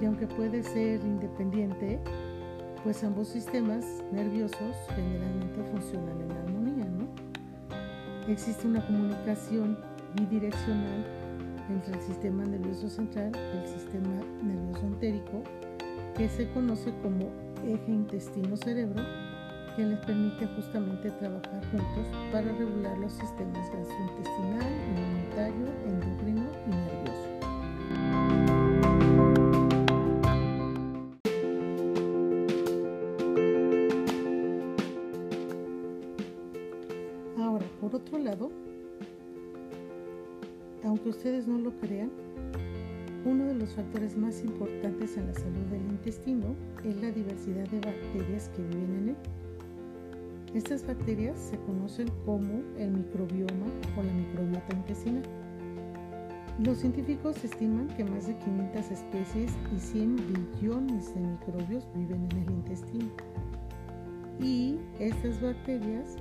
y 0.00 0.04
aunque 0.04 0.26
puede 0.26 0.64
ser 0.64 1.00
independiente, 1.04 2.00
pues 2.82 3.04
ambos 3.04 3.28
sistemas 3.28 3.84
nerviosos 4.12 4.76
generalmente 4.96 5.62
funcionan 5.70 6.20
en 6.20 6.32
armonía, 6.32 6.84
¿no? 6.86 7.08
Existe 8.28 8.66
una 8.66 8.84
comunicación 8.84 9.78
bidireccional 10.16 11.21
entre 11.72 11.94
el 11.94 12.02
sistema 12.02 12.44
nervioso 12.44 12.88
central 12.88 13.32
y 13.34 13.58
el 13.58 13.66
sistema 13.66 14.22
nervioso 14.42 14.86
entérico, 14.86 15.42
que 16.16 16.28
se 16.28 16.48
conoce 16.50 16.92
como 17.02 17.30
eje 17.66 17.92
intestino-cerebro, 17.92 19.02
que 19.76 19.84
les 19.84 19.98
permite 20.00 20.46
justamente 20.56 21.10
trabajar 21.12 21.60
juntos 21.70 22.06
para 22.30 22.52
regular 22.52 22.96
los 22.98 23.12
sistemas 23.12 23.70
gastrointestinal, 23.72 24.72
inmunitario, 24.96 25.66
endocrino 25.86 26.46
y 26.66 26.70
nervioso. 26.70 27.01
Factores 43.92 44.16
más 44.16 44.42
importantes 44.42 45.18
en 45.18 45.26
la 45.26 45.34
salud 45.34 45.66
del 45.70 45.82
intestino 45.82 46.56
es 46.82 46.96
la 46.96 47.10
diversidad 47.10 47.68
de 47.68 47.78
bacterias 47.80 48.48
que 48.56 48.62
viven 48.62 48.96
en 48.96 49.08
él. 49.10 49.16
Estas 50.54 50.86
bacterias 50.86 51.38
se 51.38 51.58
conocen 51.58 52.08
como 52.24 52.62
el 52.78 52.90
microbioma 52.90 53.66
o 53.98 54.02
la 54.02 54.12
microbiota 54.14 54.74
intestinal. 54.74 55.22
Los 56.64 56.78
científicos 56.78 57.44
estiman 57.44 57.88
que 57.88 58.04
más 58.04 58.28
de 58.28 58.38
500 58.38 58.90
especies 58.92 59.52
y 59.76 59.78
100 59.78 60.16
billones 60.16 61.14
de 61.14 61.20
microbios 61.20 61.86
viven 61.94 62.26
en 62.30 62.38
el 62.44 62.50
intestino. 62.50 63.10
Y 64.40 64.78
estas 65.00 65.38
bacterias 65.42 66.16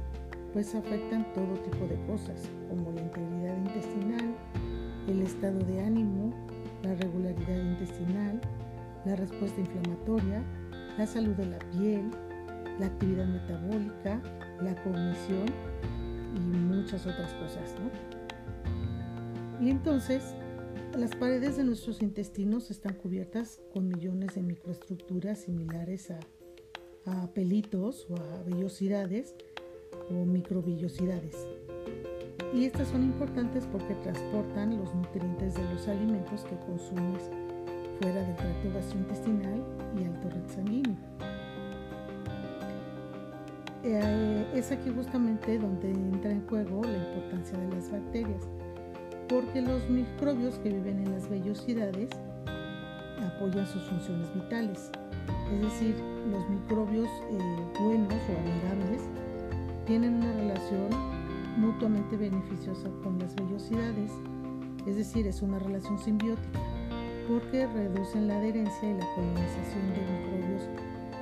pues 0.51 0.75
afectan 0.75 1.25
todo 1.33 1.53
tipo 1.63 1.87
de 1.87 1.95
cosas, 2.05 2.49
como 2.69 2.91
la 2.91 3.01
integridad 3.01 3.55
intestinal, 3.55 4.35
el 5.07 5.21
estado 5.21 5.59
de 5.59 5.79
ánimo, 5.79 6.33
la 6.83 6.95
regularidad 6.95 7.57
intestinal, 7.57 8.41
la 9.05 9.15
respuesta 9.15 9.59
inflamatoria, 9.59 10.43
la 10.97 11.05
salud 11.05 11.35
de 11.35 11.45
la 11.45 11.59
piel, 11.71 12.09
la 12.79 12.87
actividad 12.87 13.25
metabólica, 13.25 14.21
la 14.61 14.75
cognición 14.83 15.45
y 16.35 16.39
muchas 16.39 17.05
otras 17.05 17.33
cosas. 17.33 17.75
¿no? 17.79 19.65
Y 19.65 19.69
entonces, 19.69 20.35
las 20.97 21.15
paredes 21.15 21.57
de 21.57 21.63
nuestros 21.63 22.01
intestinos 22.01 22.71
están 22.71 22.93
cubiertas 22.95 23.61
con 23.73 23.87
millones 23.87 24.35
de 24.35 24.41
microestructuras 24.41 25.39
similares 25.39 26.11
a, 26.11 26.19
a 27.05 27.27
pelitos 27.33 28.07
o 28.09 28.15
a 28.15 28.43
vellosidades 28.43 29.35
o 30.09 30.25
microbillosidades. 30.25 31.47
Y 32.53 32.65
estas 32.65 32.89
son 32.89 33.03
importantes 33.03 33.65
porque 33.71 33.95
transportan 33.95 34.77
los 34.77 34.93
nutrientes 34.93 35.55
de 35.55 35.63
los 35.73 35.87
alimentos 35.87 36.43
que 36.43 36.55
consumes 36.57 37.29
fuera 38.01 38.21
del 38.21 38.35
tracto 38.35 38.71
gastrointestinal 38.73 39.63
y 39.97 40.03
alto 40.03 40.29
red 40.29 40.47
sanguíneo. 40.47 40.95
Eh, 43.83 44.45
es 44.53 44.71
aquí 44.71 44.91
justamente 44.93 45.57
donde 45.57 45.89
entra 45.89 46.31
en 46.31 46.45
juego 46.47 46.83
la 46.83 46.97
importancia 46.97 47.57
de 47.57 47.75
las 47.75 47.89
bacterias, 47.89 48.47
porque 49.27 49.61
los 49.61 49.89
microbios 49.89 50.55
que 50.59 50.69
viven 50.69 50.99
en 51.05 51.13
las 51.13 51.29
vellosidades 51.29 52.09
apoyan 53.35 53.65
sus 53.65 53.81
funciones 53.83 54.31
vitales, 54.35 54.91
es 55.53 55.61
decir, 55.61 55.95
los 56.29 56.47
microbios 56.49 57.07
eh, 57.07 57.81
buenos 57.81 58.13
o 58.13 58.39
amigables 58.39 59.01
tienen 59.85 60.15
una 60.15 60.31
relación 60.33 61.10
mutuamente 61.61 62.17
beneficiosa 62.17 62.89
con 63.03 63.19
las 63.19 63.35
vellosidades, 63.35 64.11
es 64.87 64.95
decir, 64.95 65.27
es 65.27 65.41
una 65.43 65.59
relación 65.59 65.97
simbiótica, 65.99 66.59
porque 67.27 67.67
reducen 67.67 68.27
la 68.27 68.37
adherencia 68.37 68.89
y 68.89 68.97
la 68.97 69.07
colonización 69.13 69.93
de 69.93 70.01
microbios 70.11 70.69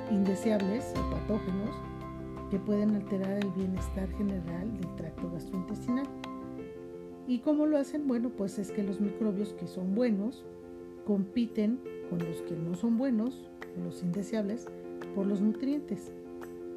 indeseables 0.09 0.93
o 0.95 1.09
patógenos 1.11 1.75
que 2.49 2.57
pueden 2.57 2.95
alterar 2.95 3.43
el 3.43 3.51
bienestar 3.51 4.09
general 4.17 4.73
del 4.79 4.95
tracto 4.95 5.29
gastrointestinal. 5.29 6.07
¿Y 7.27 7.39
cómo 7.39 7.65
lo 7.67 7.77
hacen? 7.77 8.07
Bueno, 8.07 8.29
pues 8.29 8.57
es 8.57 8.71
que 8.71 8.81
los 8.81 8.99
microbios 8.99 9.53
que 9.53 9.67
son 9.67 9.93
buenos 9.93 10.45
compiten 11.05 11.79
con 12.09 12.19
los 12.19 12.41
que 12.43 12.55
no 12.55 12.75
son 12.75 12.97
buenos, 12.97 13.51
los 13.83 14.01
indeseables, 14.01 14.67
por 15.13 15.27
los 15.27 15.41
nutrientes 15.41 16.11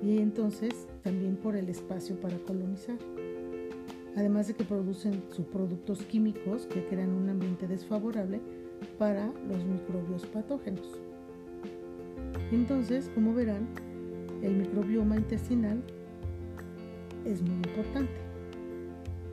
y 0.02 0.18
entonces 0.18 0.88
también 1.02 1.36
por 1.36 1.56
el 1.56 1.68
espacio 1.68 2.20
para 2.20 2.36
colonizar. 2.38 2.98
Además 4.16 4.48
de 4.48 4.54
que 4.54 4.64
producen 4.64 5.22
subproductos 5.30 6.02
químicos 6.02 6.66
que 6.66 6.84
crean 6.86 7.10
un 7.10 7.30
ambiente 7.30 7.66
desfavorable 7.66 8.40
para 8.98 9.32
los 9.48 9.64
microbios 9.64 10.26
patógenos. 10.26 10.86
Entonces, 12.50 13.10
como 13.14 13.32
verán, 13.32 13.66
el 14.42 14.56
microbioma 14.56 15.16
intestinal 15.16 15.82
es 17.24 17.40
muy 17.40 17.54
importante 17.54 18.12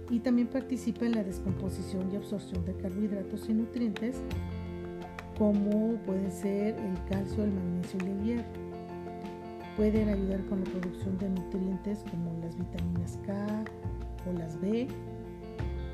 y 0.10 0.20
también 0.20 0.48
participa 0.48 1.06
en 1.06 1.14
la 1.14 1.24
descomposición 1.24 2.12
y 2.12 2.16
absorción 2.16 2.66
de 2.66 2.74
carbohidratos 2.76 3.50
y 3.50 3.54
nutrientes 3.54 4.22
como 5.38 5.96
pueden 6.06 6.32
ser 6.32 6.76
el 6.76 6.94
calcio, 7.10 7.44
el 7.44 7.52
magnesio 7.52 8.00
y 8.04 8.10
el 8.10 8.24
hierro 8.24 8.70
Pueden 9.78 10.10
ayudar 10.10 10.46
con 10.48 10.60
la 10.60 10.66
producción 10.66 11.18
de 11.20 11.30
nutrientes 11.30 12.04
como 12.12 12.38
las 12.42 12.58
vitaminas 12.58 13.18
K 13.26 13.64
o 14.30 14.38
las 14.38 14.60
B. 14.60 14.88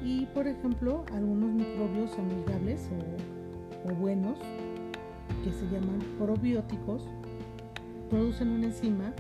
Y 0.04 0.26
por 0.28 0.48
ejemplo, 0.48 1.04
algunos 1.14 1.52
microbios 1.52 2.18
amigables 2.20 2.90
o, 3.86 3.94
buenos, 3.96 4.38
que 5.44 5.52
se 5.52 5.66
llaman 5.66 6.00
probióticos, 6.20 7.08
producen 8.10 8.50
una 8.50 8.66
enzima 8.66 9.14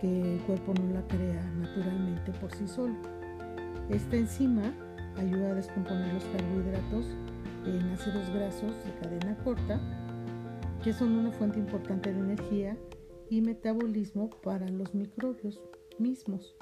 que 0.00 0.34
el 0.34 0.40
cuerpo 0.40 0.74
no 0.74 0.92
la 0.92 1.06
crea 1.06 1.42
naturalmente 1.58 2.32
por 2.32 2.52
sí 2.52 2.66
solo. 2.66 2.94
Esta 3.88 4.16
enzima 4.16 4.72
ayuda 5.16 5.50
a 5.50 5.54
descomponer 5.54 6.12
los 6.14 6.24
carbohidratos 6.24 7.06
en 7.66 7.88
ácidos 7.90 8.28
grasos 8.30 8.72
de 8.84 8.92
cadena 9.00 9.36
corta, 9.44 9.80
que 10.82 10.92
son 10.92 11.12
una 11.12 11.30
fuente 11.30 11.58
importante 11.58 12.12
de 12.12 12.18
energía 12.18 12.76
y 13.30 13.40
metabolismo 13.40 14.30
para 14.42 14.68
los 14.68 14.94
microbios 14.94 15.60
mismos, 15.98 16.56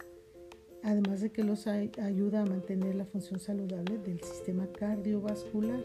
además 0.82 1.20
de 1.20 1.30
que 1.30 1.44
los 1.44 1.66
ayuda 1.66 2.42
a 2.42 2.46
mantener 2.46 2.94
la 2.94 3.04
función 3.04 3.40
saludable 3.40 3.98
del 3.98 4.20
sistema 4.22 4.66
cardiovascular. 4.66 5.80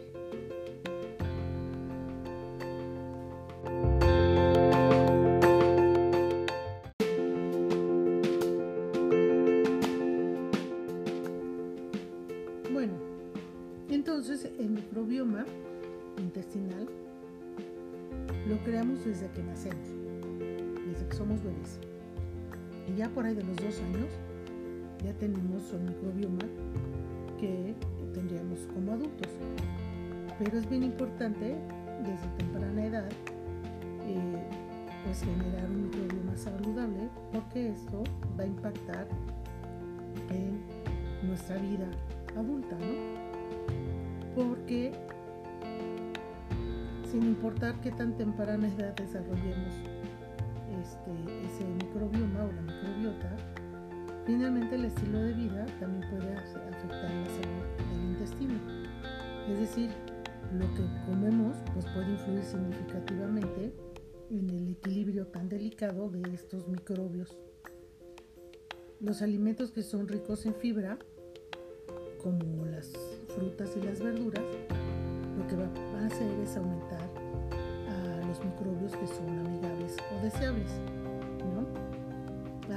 Bueno, 12.72 12.94
entonces 13.90 14.48
el 14.58 14.70
microbioma 14.70 15.44
intestinal 16.18 16.86
lo 18.48 18.58
creamos 18.58 19.04
desde 19.04 19.28
que 19.30 19.42
nacemos, 19.42 19.88
desde 20.86 21.08
que 21.08 21.16
somos 21.16 21.42
bebés. 21.42 21.80
Y 22.88 22.96
ya 22.96 23.08
por 23.08 23.26
ahí 23.26 23.34
de 23.34 23.42
los 23.42 23.56
dos 23.56 23.80
años 23.80 24.08
ya 25.06 25.12
tenemos 25.14 25.72
un 25.72 25.84
microbioma 25.86 26.44
que 27.38 27.74
tendríamos 28.12 28.58
como 28.74 28.92
adultos. 28.92 29.28
Pero 30.38 30.58
es 30.58 30.68
bien 30.68 30.82
importante 30.82 31.54
desde 32.02 32.26
temprana 32.36 32.84
edad 32.84 33.08
eh, 34.04 34.42
pues 35.04 35.20
generar 35.22 35.70
un 35.70 35.84
microbioma 35.84 36.36
saludable 36.36 37.08
porque 37.32 37.70
esto 37.70 38.02
va 38.38 38.42
a 38.42 38.46
impactar 38.46 39.06
en 40.30 40.60
nuestra 41.26 41.56
vida 41.56 41.86
adulta, 42.36 42.76
¿no? 42.76 44.34
Porque 44.34 44.92
sin 47.10 47.22
importar 47.22 47.80
qué 47.80 47.92
tan 47.92 48.16
temprana 48.16 48.66
edad 48.66 48.94
desarrollemos 48.96 49.72
este, 50.82 51.46
ese 51.46 51.64
microbioma 51.64 52.44
o 52.44 52.52
la 52.52 52.62
microbiota, 52.62 53.36
finalmente 54.26 54.74
el 54.74 54.86
estilo 54.86 55.20
de 55.20 55.32
vida 55.32 55.64
también 55.78 56.10
puede 56.10 56.36
afectar 56.36 57.10
la 57.10 57.26
salud 57.26 57.92
del 57.92 58.04
intestino. 58.10 58.54
Es 59.48 59.60
decir, 59.60 59.90
lo 60.52 60.66
que 60.74 60.82
comemos 61.06 61.56
pues 61.72 61.86
puede 61.86 62.10
influir 62.10 62.42
significativamente 62.42 63.72
en 64.30 64.50
el 64.50 64.70
equilibrio 64.70 65.28
tan 65.28 65.48
delicado 65.48 66.10
de 66.10 66.34
estos 66.34 66.66
microbios. 66.66 67.38
Los 69.00 69.22
alimentos 69.22 69.70
que 69.70 69.82
son 69.82 70.08
ricos 70.08 70.46
en 70.46 70.54
fibra, 70.54 70.98
como 72.22 72.66
las 72.66 72.92
frutas 73.28 73.76
y 73.76 73.82
las 73.82 74.00
verduras, 74.00 74.44
lo 75.38 75.46
que 75.46 75.56
va 75.56 75.68
a 76.00 76.06
hacer 76.06 76.40
es 76.40 76.56
aumentar 76.56 77.08
a 77.88 78.26
los 78.26 78.44
microbios 78.44 78.96
que 78.96 79.06
son 79.06 79.38
amigables 79.38 79.96
o 80.12 80.24
deseables. 80.24 80.70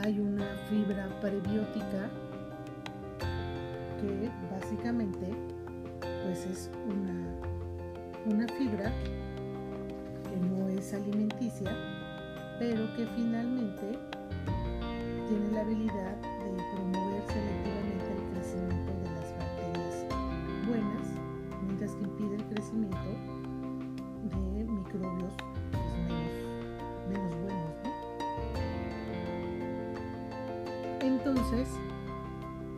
Hay 0.03 0.19
una 0.19 0.55
fibra 0.69 1.07
prebiótica 1.19 2.09
que 3.99 4.31
básicamente 4.49 5.27
pues 6.23 6.45
es 6.45 6.71
una, 6.87 7.35
una 8.25 8.47
fibra 8.53 8.93
que 10.23 10.37
no 10.47 10.69
es 10.69 10.93
alimenticia, 10.93 11.75
pero 12.59 12.95
que 12.95 13.05
finalmente 13.15 13.99
tiene 15.27 15.51
la 15.51 15.61
habilidad 15.61 16.15
de 16.15 16.63
promover 16.73 17.23
selectivamente 17.27 18.13
el 18.15 18.23
crecimiento 18.33 18.93
de 18.93 19.09
las 19.15 19.37
bacterias 19.37 20.05
buenas 20.65 21.09
que 21.77 22.03
impide 22.03 22.35
el 22.35 22.45
crecimiento 22.45 23.09
de 24.29 24.63
microbios 24.63 25.33
Entonces, 31.29 31.67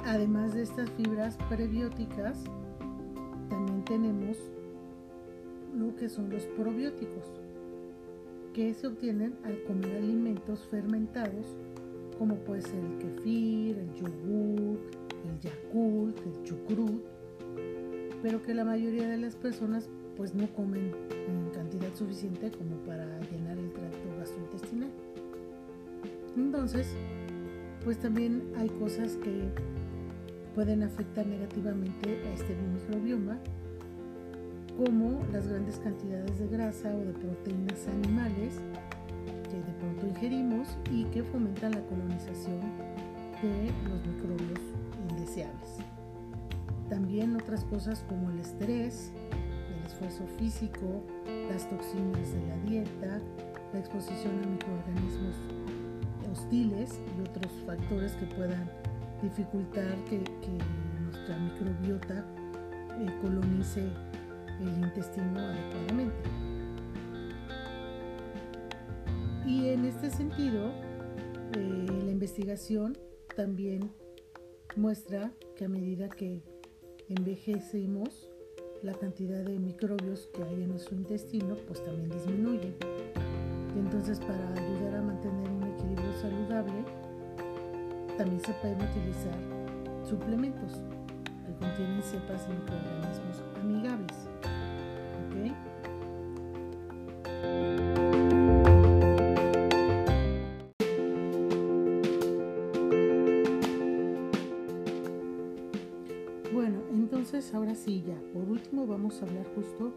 además 0.03 0.53
de 0.53 0.63
estas 0.63 0.89
fibras 0.91 1.37
prebióticas, 1.47 2.43
también 3.47 3.85
tenemos 3.85 4.37
lo 5.73 5.95
que 5.95 6.09
son 6.09 6.29
los 6.29 6.43
probióticos, 6.47 7.23
que 8.53 8.73
se 8.73 8.87
obtienen 8.87 9.37
al 9.45 9.63
comer 9.63 9.95
alimentos 9.95 10.67
fermentados, 10.69 11.45
como 12.19 12.35
puede 12.39 12.61
ser 12.63 12.83
el 12.83 12.97
kefir, 12.97 13.77
el 13.77 13.93
yogur, 13.93 14.79
el 15.29 15.39
yakult, 15.39 16.17
el 16.19 16.43
chucrut, 16.43 17.05
pero 18.21 18.41
que 18.41 18.53
la 18.53 18.65
mayoría 18.65 19.07
de 19.07 19.17
las 19.17 19.37
personas 19.37 19.89
pues 20.17 20.35
no 20.35 20.45
comen 20.47 20.91
en 21.09 21.49
cantidad 21.51 21.95
suficiente 21.95 22.51
como 22.51 22.75
para 22.85 23.05
llenar 23.31 23.57
el 23.57 23.71
tracto 23.71 24.17
gastrointestinal. 24.19 24.89
Entonces, 26.35 26.93
pues 27.83 27.99
también 27.99 28.43
hay 28.57 28.69
cosas 28.69 29.15
que 29.17 29.49
pueden 30.53 30.83
afectar 30.83 31.25
negativamente 31.25 32.21
a 32.27 32.33
este 32.33 32.55
microbioma, 32.55 33.37
como 34.77 35.23
las 35.31 35.47
grandes 35.47 35.77
cantidades 35.77 36.39
de 36.39 36.47
grasa 36.47 36.93
o 36.95 36.99
de 36.99 37.13
proteínas 37.13 37.87
animales 37.87 38.53
que 39.49 39.57
de 39.57 39.73
pronto 39.79 40.07
ingerimos 40.07 40.67
y 40.91 41.05
que 41.05 41.23
fomentan 41.23 41.71
la 41.71 41.81
colonización 41.81 42.59
de 43.41 43.71
los 43.89 44.05
microbios 44.05 44.59
indeseables. 45.09 45.77
También 46.89 47.35
otras 47.35 47.63
cosas 47.65 48.03
como 48.07 48.29
el 48.31 48.39
estrés, 48.39 49.11
el 49.75 49.85
esfuerzo 49.85 50.25
físico, 50.37 51.03
las 51.49 51.69
toxinas 51.69 52.33
de 52.33 52.47
la 52.47 52.57
dieta, 52.69 53.21
la 53.73 53.79
exposición 53.79 54.33
a 54.43 54.47
microorganismos 54.47 55.35
hostiles 56.31 56.99
y 57.17 57.21
otros 57.21 57.51
factores 57.65 58.13
que 58.13 58.25
puedan 58.27 58.69
dificultar 59.21 59.95
que, 60.05 60.21
nuestra 61.05 61.37
microbiota 61.37 62.25
eh, 62.99 63.19
colonice 63.21 63.83
el 64.61 64.83
intestino 64.83 65.39
adecuadamente. 65.39 66.29
Y 69.45 69.69
en 69.69 69.85
este 69.85 70.09
sentido, 70.09 70.71
eh, 71.53 71.85
la 72.05 72.11
investigación 72.11 72.97
también 73.35 73.91
muestra 74.75 75.31
que 75.57 75.65
a 75.65 75.69
medida 75.69 76.07
que 76.09 76.41
envejecemos, 77.09 78.29
la 78.83 78.93
cantidad 78.93 79.43
de 79.43 79.59
microbios 79.59 80.27
que 80.33 80.43
hay 80.43 80.63
en 80.63 80.69
nuestro 80.69 80.95
intestino 80.95 81.55
pues 81.67 81.83
también 81.83 82.09
disminuye. 82.09 82.73
entonces 83.77 84.19
para 84.19 84.53
ayudar 84.53 84.95
a 84.95 85.01
mantener 85.01 85.40
saludable, 86.21 86.85
también 88.17 88.41
se 88.41 88.53
pueden 88.53 88.81
utilizar 88.81 89.37
suplementos 90.07 90.83
que 91.45 91.65
contienen 91.65 92.01
cepas 92.03 92.47
de 92.47 92.53
microorganismos 92.55 93.43
amigables. 93.61 94.31
ahora 107.53 107.75
sí, 107.75 108.03
ya, 108.05 108.15
por 108.33 108.47
último 108.49 108.85
vamos 108.85 109.21
a 109.21 109.25
hablar 109.25 109.45
justo 109.55 109.93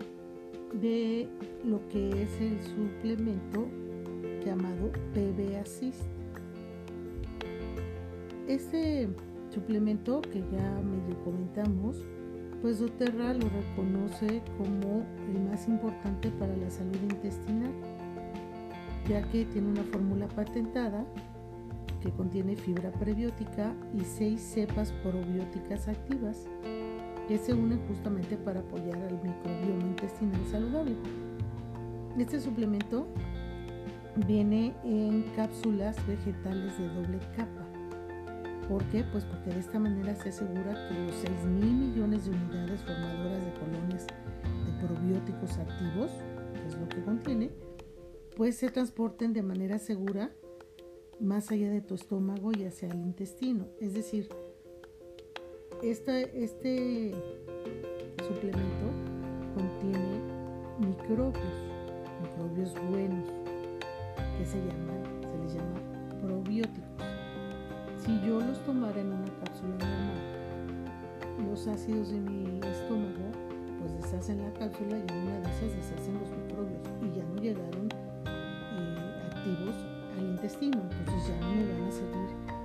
de 0.73 1.29
lo 1.65 1.87
que 1.89 2.23
es 2.23 2.41
el 2.41 2.61
suplemento 2.63 3.69
llamado 4.45 4.91
PB 5.15 5.57
Assist. 5.61 6.03
Este 8.47 9.09
suplemento 9.51 10.21
que 10.21 10.41
ya 10.53 10.81
medio 10.83 11.23
comentamos, 11.25 11.97
pues 12.61 12.79
doTERRA 12.79 13.35
lo 13.35 13.49
reconoce 13.49 14.43
como 14.59 15.05
el 15.33 15.41
más 15.51 15.67
importante 15.69 16.31
para 16.39 16.55
la 16.57 16.71
salud 16.71 16.99
intestinal, 17.11 17.73
ya 19.09 19.23
que 19.31 19.45
tiene 19.47 19.69
una 19.69 19.83
fórmula 19.85 20.29
patentada 20.29 21.05
que 22.03 22.11
contiene 22.11 22.55
fibra 22.55 22.91
prebiótica 22.93 23.73
y 23.95 24.01
seis 24.01 24.41
cepas 24.43 24.93
probióticas 25.03 25.89
activas 25.89 26.47
que 27.27 27.39
se 27.39 27.55
unen 27.55 27.81
justamente 27.89 28.37
para 28.37 28.61
apoyar 28.61 28.97
al 28.97 29.15
microbioma 29.23 29.85
intestinal 29.89 30.41
saludable. 30.51 30.95
Este 32.19 32.39
suplemento 32.39 33.07
viene 34.27 34.75
en 34.85 35.25
cápsulas 35.35 35.97
vegetales 36.07 36.79
de 36.79 36.89
doble 36.89 37.19
capa. 37.37 37.67
¿Por 38.69 38.83
qué? 38.85 39.05
Pues 39.13 39.25
porque 39.25 39.51
de 39.51 39.61
esta 39.61 39.79
manera 39.79 40.15
se 40.15 40.31
asegura 40.31 40.89
que 40.89 40.95
los 40.99 41.15
6 41.17 41.45
mil 41.47 41.75
millones 41.75 42.25
de 42.25 42.31
unidades 42.31 42.81
formadoras 42.83 43.45
de 43.45 43.53
colonias 43.61 44.07
de 44.07 44.87
probióticos 44.87 45.59
activos, 45.59 46.11
que 46.55 46.67
es 46.67 46.79
lo 46.79 46.89
que 46.89 47.03
contiene, 47.03 47.51
pues 48.37 48.57
se 48.57 48.71
transporten 48.71 49.33
de 49.33 49.43
manera 49.43 49.79
segura 49.79 50.33
más 51.21 51.51
allá 51.51 51.71
de 51.71 51.81
tu 51.83 51.95
estómago 51.95 52.53
y 52.57 52.65
hacia 52.65 52.89
el 52.89 52.97
intestino. 52.97 53.69
Es 53.81 53.93
decir, 53.95 54.29
este 55.83 57.13
suplemento 58.27 58.87
contiene 59.55 60.21
microbios, 60.81 61.55
microbios 62.23 62.75
buenos, 62.91 63.29
se 64.47 64.59
llaman, 64.59 65.03
se 65.23 65.39
les 65.39 65.55
llama 65.55 65.81
probióticos. 66.21 67.05
Si 67.99 68.21
yo 68.27 68.41
los 68.41 68.59
tomara 68.65 69.01
en 69.01 69.09
una 69.09 69.31
cápsula 69.45 69.77
normal, 69.79 71.49
los 71.49 71.67
ácidos 71.67 72.11
de 72.11 72.21
mi 72.21 72.61
estómago 72.67 73.31
pues 73.81 73.95
deshacen 74.03 74.43
la 74.43 74.53
cápsula 74.53 74.97
y 74.97 75.13
en 75.13 75.19
una 75.19 75.41
de 75.41 75.51
esas 75.51 75.77
deshacen 75.77 76.15
los 76.21 76.31
microbios 76.31 76.83
y 77.03 77.17
ya 77.17 77.25
no 77.25 77.37
llegaron 77.37 77.89
eh, 78.27 79.31
activos 79.31 79.75
al 80.19 80.25
intestino, 80.31 80.81
entonces 80.99 81.29
ya 81.29 81.41
no 81.41 81.55
me 81.55 81.73
van 81.73 81.89
a 81.89 81.93
servir 81.93 82.65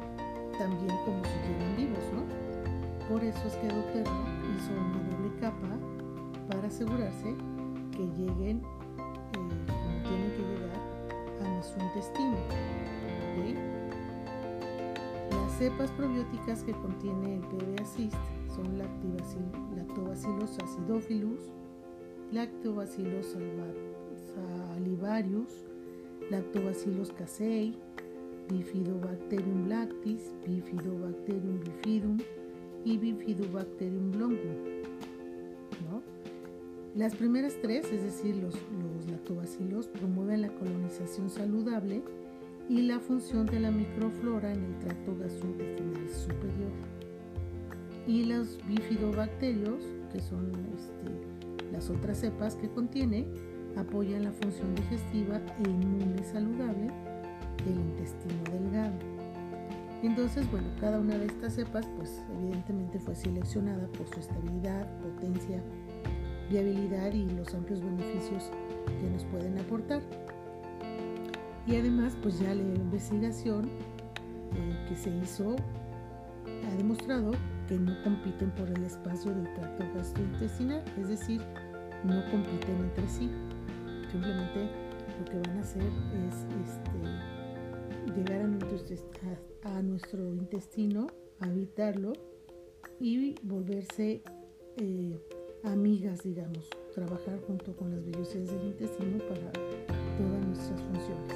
también 0.58 0.98
como 1.06 1.24
si 1.24 1.32
llegan 1.48 1.76
vivos, 1.78 2.04
¿no? 2.14 3.08
Por 3.08 3.24
eso 3.24 3.48
es 3.48 3.56
que 3.56 3.68
Doterra 3.68 4.12
hizo 4.56 4.72
una 4.74 5.00
doble 5.10 5.40
capa 5.40 5.78
para 6.50 6.68
asegurarse 6.68 7.36
que 7.92 8.06
lleguen 8.18 8.62
a 11.74 11.84
nuestro 11.84 11.84
intestino. 11.84 12.38
Las 15.32 15.52
cepas 15.58 15.92
probióticas 15.92 16.64
que 16.64 16.72
contiene 16.72 17.36
el 17.36 17.42
PB 17.42 17.82
Assist 17.82 18.18
son 18.56 18.78
Lactobacillus 18.78 20.58
acidophilus, 20.64 21.52
Lactobacillus 22.32 23.36
salivarius, 24.74 25.66
Lactobacillus 26.30 27.12
casei, 27.12 27.78
Bifidobacterium 28.50 29.70
lactis, 29.70 30.34
Bifidobacterium 30.48 31.60
bifidum 31.60 32.18
y 32.84 32.98
Bifidobacterium 32.98 34.12
longum. 34.14 34.80
Las 37.00 37.16
primeras 37.16 37.56
tres, 37.62 37.86
es 37.94 38.04
decir, 38.04 38.36
los, 38.36 38.56
los 38.56 39.10
lactobacilos, 39.10 39.88
promueven 39.88 40.42
la 40.42 40.50
colonización 40.50 41.30
saludable 41.30 42.04
y 42.68 42.82
la 42.82 43.00
función 43.00 43.46
de 43.46 43.62
la 43.62 43.72
microflora 43.72 44.52
en 44.52 44.66
el 44.66 44.80
tracto 44.80 45.16
gastrointestinal 45.16 46.10
superior. 46.10 46.74
Y 48.06 48.26
los 48.26 48.60
bifidobacterios, 48.68 49.82
que 50.12 50.20
son 50.20 50.52
este, 50.76 51.72
las 51.72 51.90
otras 51.90 52.18
cepas 52.18 52.58
que 52.58 52.68
contiene, 52.68 53.26
apoyan 53.78 54.26
la 54.26 54.34
función 54.34 54.76
digestiva 54.76 55.38
e 55.64 55.70
inmune 55.70 56.22
saludable 56.26 56.92
del 57.64 57.80
intestino 57.80 58.44
delgado. 58.52 59.00
Entonces, 60.04 60.52
bueno, 60.52 60.68
cada 60.82 61.00
una 61.00 61.18
de 61.18 61.28
estas 61.28 61.56
cepas, 61.56 61.86
pues 61.96 62.22
evidentemente 62.42 63.00
fue 63.00 63.16
seleccionada 63.16 63.88
por 63.88 64.06
su 64.08 64.20
estabilidad, 64.20 64.86
potencia, 65.00 65.64
viabilidad 66.50 67.14
y 67.14 67.30
los 67.30 67.54
amplios 67.54 67.82
beneficios 67.82 68.52
que 68.86 69.10
nos 69.10 69.24
pueden 69.26 69.58
aportar. 69.60 70.02
Y 71.68 71.76
además, 71.76 72.18
pues 72.22 72.40
ya 72.40 72.54
la 72.56 72.64
investigación 72.64 73.70
eh, 74.56 74.86
que 74.88 74.96
se 74.96 75.10
hizo 75.10 75.56
ha 76.68 76.76
demostrado 76.76 77.32
que 77.68 77.78
no 77.78 77.94
compiten 78.04 78.52
por 78.52 78.68
el 78.70 78.84
espacio 78.84 79.34
del 79.34 79.54
tracto 79.54 79.84
gastrointestinal, 79.94 80.84
es 81.00 81.10
decir, 81.10 81.42
no 82.04 82.24
compiten 82.32 82.76
entre 82.78 83.08
sí. 83.08 83.30
Simplemente 84.12 84.70
lo 85.20 85.26
que 85.26 85.38
van 85.38 85.58
a 85.58 85.62
hacer 85.62 85.84
es 85.84 86.48
este, 86.66 88.16
llegar 88.16 88.42
a 88.42 88.48
nuestro, 88.48 88.98
a 89.64 89.82
nuestro, 89.82 90.34
intestino, 90.34 91.08
habitarlo 91.40 92.14
y 93.00 93.36
volverse 93.44 94.24
eh, 94.78 95.20
amigas, 95.64 96.24
digamos, 96.24 96.70
trabajar 96.94 97.40
junto 97.46 97.76
con 97.76 97.92
las 97.92 98.04
vellosidades 98.06 98.52
del 98.52 98.68
intestino 98.68 99.18
para 99.20 99.52
todas 100.18 100.46
nuestras 100.46 100.82
funciones. 100.82 101.36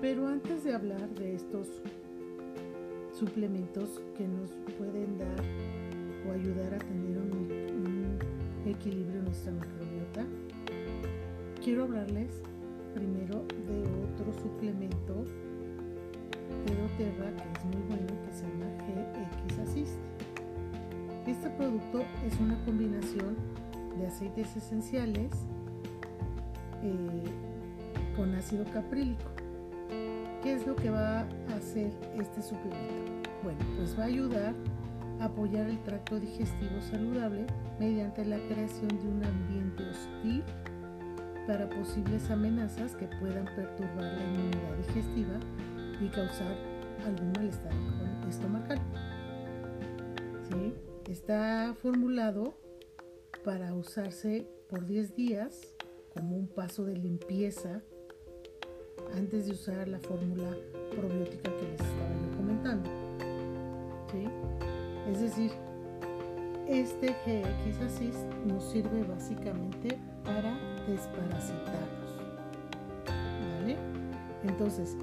Pero 0.00 0.26
antes 0.28 0.64
de 0.64 0.74
hablar 0.74 1.08
de 1.14 1.34
estos 1.34 1.68
suplementos 3.12 4.00
que 4.16 4.26
nos 4.26 4.50
pueden 4.78 5.18
dar 5.18 5.40
o 6.28 6.32
ayudar 6.32 6.74
a 6.74 6.78
tener 6.78 7.18
un, 7.18 7.48
un 7.84 8.18
equilibrio 8.68 9.20
en 9.20 9.24
nuestra 9.24 9.52
microbiota, 9.52 10.26
quiero 11.66 11.82
hablarles 11.82 12.30
primero 12.94 13.44
de 13.66 13.82
otro 14.04 14.32
suplemento 14.40 15.24
de 16.64 16.76
doTERRA 16.76 17.34
que 17.34 17.58
es 17.58 17.64
muy 17.64 17.82
bueno 17.88 18.06
que 18.24 18.32
se 18.32 18.44
llama 18.44 18.66
GX 18.86 19.58
Assist. 19.58 19.98
Este 21.26 21.50
producto 21.50 22.04
es 22.24 22.38
una 22.38 22.56
combinación 22.64 23.34
de 23.98 24.06
aceites 24.06 24.56
esenciales 24.56 25.32
eh, 26.84 27.24
con 28.14 28.32
ácido 28.36 28.64
caprílico. 28.72 29.28
¿Qué 30.44 30.52
es 30.52 30.64
lo 30.68 30.76
que 30.76 30.90
va 30.90 31.22
a 31.22 31.56
hacer 31.56 31.90
este 32.16 32.42
suplemento? 32.42 33.28
Bueno, 33.42 33.58
pues 33.76 33.98
va 33.98 34.04
a 34.04 34.06
ayudar 34.06 34.54
a 35.18 35.24
apoyar 35.24 35.68
el 35.68 35.82
tracto 35.82 36.20
digestivo 36.20 36.80
saludable 36.80 37.44
mediante 37.80 38.24
la 38.24 38.38
creación 38.46 38.86
de 38.86 39.08
un 39.08 39.24
ambiente 39.24 39.82
hostil 39.82 40.44
para 41.46 41.68
posibles 41.68 42.30
amenazas 42.30 42.94
que 42.96 43.06
puedan 43.06 43.44
perturbar 43.54 44.04
la 44.04 44.24
inmunidad 44.24 44.76
digestiva 44.86 45.38
y 46.00 46.08
causar 46.08 46.56
algún 47.04 47.32
malestar 47.32 47.72
estomacal. 48.28 48.80
Está 51.08 51.74
formulado 51.80 52.58
para 53.44 53.72
usarse 53.74 54.46
por 54.68 54.86
10 54.86 55.14
días 55.14 55.76
como 56.12 56.36
un 56.36 56.48
paso 56.48 56.84
de 56.84 56.96
limpieza 56.96 57.80
antes 59.14 59.46
de 59.46 59.52
usar 59.52 59.86
la 59.86 60.00
fórmula 60.00 60.50
probiótica 60.90 61.54
que 61.56 61.62
les 61.62 61.80
estaba 61.80 62.36
comentando. 62.36 62.90
Es 65.08 65.20
decir, 65.20 65.52
este 66.66 67.08
GX 67.24 67.80
Assist 67.82 68.26
nos 68.44 68.64
sirve 68.64 69.04
básicamente 69.04 69.96
para 70.24 70.75
desparasitarnos. 70.86 72.16
¿Vale? 73.60 73.76
Entonces, 74.44 74.96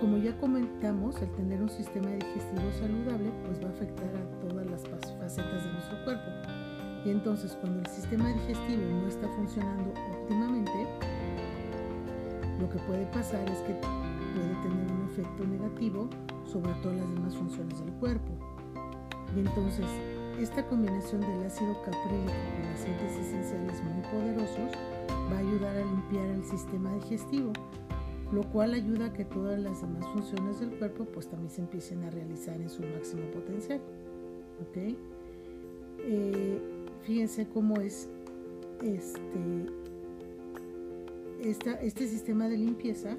como 0.00 0.18
ya 0.18 0.36
comentamos, 0.38 1.20
el 1.22 1.30
tener 1.32 1.62
un 1.62 1.68
sistema 1.68 2.10
digestivo 2.10 2.72
saludable 2.80 3.30
pues 3.46 3.62
va 3.62 3.68
a 3.68 3.70
afectar 3.70 4.10
a 4.16 4.48
todas 4.48 4.66
las 4.68 4.82
facetas 4.82 5.64
de 5.64 5.72
nuestro 5.72 6.04
cuerpo. 6.04 6.30
Y 7.04 7.10
entonces 7.10 7.56
cuando 7.60 7.80
el 7.80 7.86
sistema 7.86 8.28
digestivo 8.32 8.82
no 9.00 9.08
está 9.08 9.28
funcionando 9.36 9.92
óptimamente, 10.12 10.86
lo 12.60 12.68
que 12.68 12.78
puede 12.80 13.06
pasar 13.06 13.48
es 13.48 13.58
que 13.58 13.74
puede 13.74 14.54
tener 14.62 14.90
un 14.90 15.08
efecto 15.10 15.44
negativo 15.44 16.08
sobre 16.46 16.72
todas 16.82 16.96
las 16.96 17.14
demás 17.14 17.36
funciones 17.36 17.78
del 17.84 17.92
cuerpo. 17.94 18.32
Y 19.36 19.40
entonces 19.40 19.86
esta 20.40 20.66
combinación 20.66 21.20
del 21.20 21.46
ácido 21.46 21.74
caprílico 21.82 22.32
con 22.32 22.66
aceites 22.72 23.12
esenciales 23.26 23.82
muy 23.82 24.02
poderosos 24.10 24.72
va 25.30 25.36
a 25.36 25.38
ayudar 25.38 25.76
a 25.76 25.84
limpiar 25.84 26.26
el 26.26 26.44
sistema 26.44 26.92
digestivo, 26.94 27.52
lo 28.32 28.42
cual 28.50 28.74
ayuda 28.74 29.06
a 29.06 29.12
que 29.12 29.24
todas 29.24 29.58
las 29.60 29.80
demás 29.80 30.06
funciones 30.08 30.60
del 30.60 30.70
cuerpo 30.70 31.04
pues 31.04 31.28
también 31.28 31.50
se 31.50 31.60
empiecen 31.60 32.02
a 32.04 32.10
realizar 32.10 32.60
en 32.60 32.70
su 32.70 32.82
máximo 32.82 33.22
potencial. 33.32 33.80
¿Ok? 34.60 34.96
Eh, 36.04 36.60
fíjense 37.02 37.46
cómo 37.48 37.76
es 37.76 38.08
este, 38.82 39.66
este 41.40 42.08
sistema 42.08 42.48
de 42.48 42.58
limpieza 42.58 43.16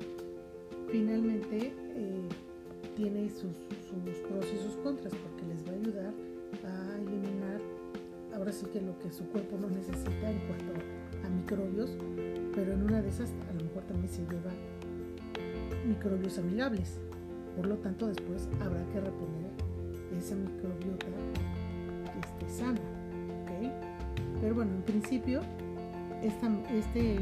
finalmente 0.91 1.73
eh, 1.95 2.29
tiene 2.95 3.29
sus, 3.29 3.55
sus 3.89 4.17
pros 4.27 4.45
y 4.53 4.57
sus 4.57 4.75
contras 4.77 5.13
porque 5.15 5.45
les 5.47 5.65
va 5.65 5.71
a 5.71 5.75
ayudar 5.75 6.13
a 6.63 6.92
ahora 8.43 8.51
sí 8.51 8.65
que 8.73 8.81
lo 8.81 8.99
que 8.99 9.09
su 9.09 9.23
cuerpo 9.29 9.55
no 9.57 9.69
necesita 9.69 10.29
en 10.29 10.39
cuanto 10.39 10.73
a 11.25 11.29
microbios, 11.29 11.91
pero 12.53 12.73
en 12.73 12.83
una 12.83 13.01
de 13.01 13.07
esas 13.07 13.29
a 13.49 13.53
lo 13.53 13.63
mejor 13.63 13.83
también 13.83 14.09
se 14.09 14.21
lleva 14.23 14.51
microbios 15.87 16.37
amigables. 16.37 16.99
Por 17.55 17.67
lo 17.67 17.77
tanto, 17.77 18.05
después 18.07 18.49
habrá 18.59 18.83
que 18.87 18.99
reponer 18.99 19.49
esa 20.17 20.35
microbiota 20.35 21.05
que 22.11 22.19
esté 22.19 22.49
sana. 22.49 22.81
Pero 24.41 24.55
bueno, 24.55 24.73
en 24.73 24.81
principio, 24.81 25.39
este, 26.21 27.19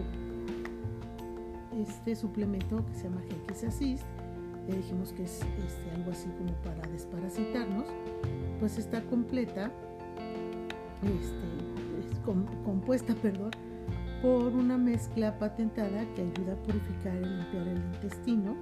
este 1.88 2.16
suplemento 2.16 2.84
que 2.84 2.96
se 2.96 3.04
llama 3.04 3.22
GX 3.30 3.66
Assist, 3.66 4.04
ya 4.68 4.76
dijimos 4.76 5.14
que 5.14 5.26
es 5.26 5.36
este, 5.36 5.92
algo 5.94 6.10
así 6.10 6.30
como 6.40 6.52
para 6.64 6.82
desparasitarnos, 6.88 7.86
pues 8.60 8.80
está 8.80 9.04
completa, 9.04 9.72
este, 11.04 12.22
compuesta, 12.64 13.14
perdón, 13.16 13.52
por 14.22 14.54
una 14.54 14.78
mezcla 14.78 15.38
patentada 15.40 16.06
que 16.14 16.22
ayuda 16.22 16.54
a 16.54 16.64
purificar 16.64 17.16
y 17.16 17.26
limpiar 17.26 17.68
el 17.68 17.78
intestino, 17.78 18.56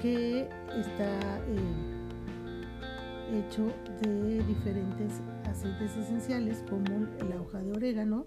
que 0.00 0.48
está 0.78 1.38
eh, 1.48 1.94
hecho 3.32 3.66
de 4.02 4.42
diferentes 4.44 5.20
aceites 5.44 5.96
esenciales 5.96 6.64
como 6.68 7.06
la 7.28 7.40
hoja 7.40 7.60
de 7.60 7.72
orégano, 7.72 8.24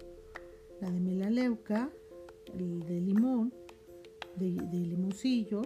la 0.81 0.91
de 0.91 0.99
melaleuca, 0.99 1.89
el 2.53 2.79
de 2.85 3.01
limón, 3.01 3.53
de, 4.35 4.51
limoncillo, 4.71 5.61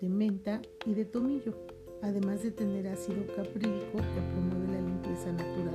de 0.00 0.08
menta 0.08 0.62
y 0.86 0.94
de 0.94 1.04
tomillo, 1.04 1.54
además 2.02 2.42
de 2.42 2.50
tener 2.50 2.86
ácido 2.88 3.24
caprílico 3.34 3.96
que 3.96 4.20
promueve 4.32 4.72
la 4.72 4.93
natural 5.32 5.74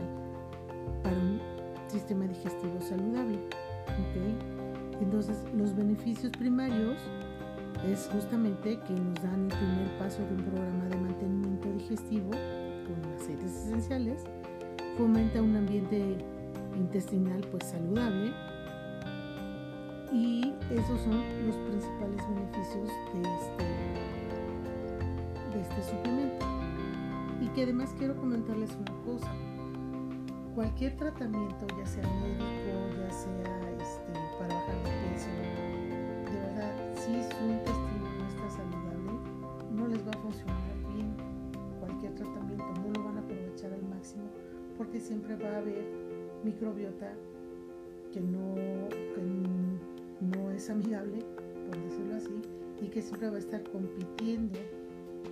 para 1.04 1.15
un 1.15 1.39
sistema 1.88 2.25
digestivo 2.25 2.80
saludable. 2.82 3.39
Entonces, 5.02 5.38
los 5.56 5.75
beneficios 5.75 6.32
primarios 6.34 6.97
es 7.88 8.10
justamente 8.12 8.80
que 8.86 8.93
nos 8.93 9.15
dan 9.23 9.45
el 9.45 9.58
primer 9.58 9.97
paso 9.97 10.21
de 10.25 10.36
un 10.36 10.43
programa 10.43 10.86
de 10.86 10.97
mantenimiento 10.97 11.71
digestivo 11.73 12.32
con 12.32 13.13
aceites 13.15 13.65
esenciales, 13.65 14.23
fomenta 14.97 15.41
un 15.41 15.56
ambiente 15.56 16.17
intestinal 16.75 17.41
pues 17.52 17.63
saludable 17.65 18.34
y 20.12 20.54
esos 20.71 21.02
son 21.02 21.23
los 21.45 21.56
principales 21.56 22.21
beneficios 22.30 22.89
de 23.13 23.21
este, 23.21 23.63
de 25.54 25.62
este 25.62 25.84
suplemento. 25.84 26.59
Y 27.41 27.47
que 27.49 27.63
además 27.63 27.93
quiero 27.97 28.15
comentarles 28.17 28.71
una 28.75 28.91
cosa, 29.04 29.32
cualquier 30.56 30.95
tratamiento, 30.97 31.65
ya 31.78 31.86
sea 31.86 32.04
médico, 32.04 32.45
ya 32.97 33.12
sea 33.12 33.71
este, 33.80 34.13
para 34.38 34.56
bajar 34.56 34.75
de 34.84 35.12
peso, 35.13 35.30
de 36.32 36.39
verdad, 36.41 36.75
si 36.95 37.23
su 37.23 37.45
intestino 37.45 38.10
no 38.17 38.28
está 38.28 38.49
saludable, 38.49 39.12
no 39.71 39.88
les 39.88 40.06
va 40.06 40.12
a 40.12 40.17
funcionar 40.17 40.75
bien 40.93 41.13
cualquier 41.80 42.13
tratamiento, 42.15 42.65
no 42.84 42.93
lo 42.93 43.04
van 43.06 43.17
a 43.17 43.21
aprovechar 43.21 43.71
al 43.71 43.84
máximo 43.84 44.25
porque 44.78 44.99
siempre 44.99 45.36
va 45.36 45.49
a 45.49 45.58
haber 45.58 45.84
microbiota 46.43 47.13
que 48.13 48.21
no, 48.21 48.56
que 49.13 49.21
no 50.21 50.52
es 50.52 50.69
amigable, 50.69 51.19
por 51.67 51.78
decirlo 51.84 52.15
así, 52.15 52.41
y 52.82 52.88
que 52.88 53.02
siempre 53.02 53.30
va 53.30 53.36
a 53.36 53.39
estar 53.39 53.62
compitiendo 53.71 54.58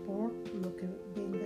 por 0.06 0.32
lo 0.62 0.76
que 0.76 0.86
venga 1.16 1.37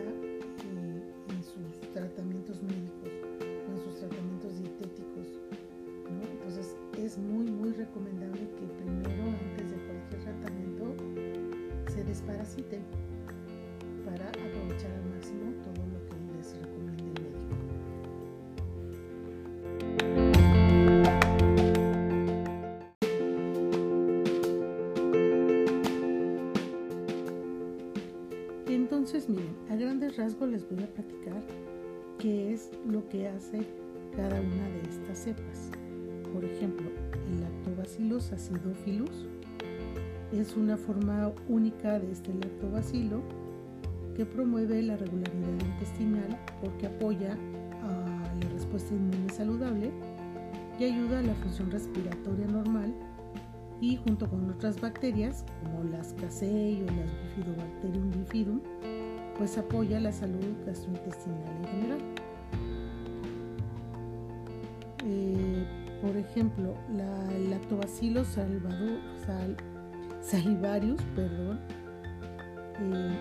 Entonces, 29.21 29.43
miren, 29.43 29.55
a 29.69 29.75
grandes 29.75 30.17
rasgos 30.17 30.49
les 30.49 30.67
voy 30.67 30.84
a 30.84 30.88
platicar 30.88 31.43
qué 32.17 32.53
es 32.53 32.71
lo 32.88 33.07
que 33.10 33.27
hace 33.27 33.67
cada 34.15 34.41
una 34.41 34.67
de 34.69 34.81
estas 34.89 35.19
cepas. 35.19 35.69
Por 36.34 36.43
ejemplo, 36.43 36.88
el 37.29 37.41
lactobacillus 37.41 38.31
acidophilus 38.31 39.27
es 40.31 40.55
una 40.55 40.75
forma 40.75 41.31
única 41.47 41.99
de 41.99 42.12
este 42.12 42.34
lactobacilo 42.34 43.21
que 44.15 44.25
promueve 44.25 44.81
la 44.81 44.97
regularidad 44.97 45.67
intestinal 45.71 46.39
porque 46.60 46.88
apoya 46.88 47.38
a 47.84 48.34
la 48.41 48.49
respuesta 48.53 48.95
inmune 48.95 49.29
saludable 49.31 49.91
y 50.79 50.86
ayuda 50.86 51.19
a 51.19 51.21
la 51.21 51.36
función 51.36 51.69
respiratoria 51.69 52.47
normal 52.47 52.91
y 53.81 53.97
junto 53.97 54.29
con 54.29 54.49
otras 54.49 54.79
bacterias 54.79 55.43
como 55.62 55.84
las 55.84 56.13
Casei 56.13 56.84
o 56.84 56.86
las 56.86 57.12
Bifidobacterium 57.36 58.12
bifidum, 58.12 58.62
pues 59.38 59.58
apoya 59.58 60.00
la 60.00 60.12
salud 60.12 60.39
gastrointestinal 60.65 61.58
en 61.58 61.67
general. 61.67 62.00
Eh, 65.06 65.65
por 66.02 66.15
ejemplo, 66.15 66.76
la 66.96 67.32
lactobacillus 67.50 68.28
salivarius, 70.22 71.02
perdón, 71.15 71.60
eh, 72.80 73.15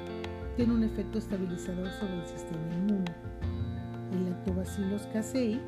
tiene 0.56 0.74
un 0.74 0.84
efecto 0.84 1.18
estabilizador 1.18 1.90
sobre 1.92 2.20
el 2.20 2.26
sistema 2.26 2.74
inmune. 2.74 3.14
El 4.12 4.30
lactobacillus 4.30 5.06
casei 5.12 5.60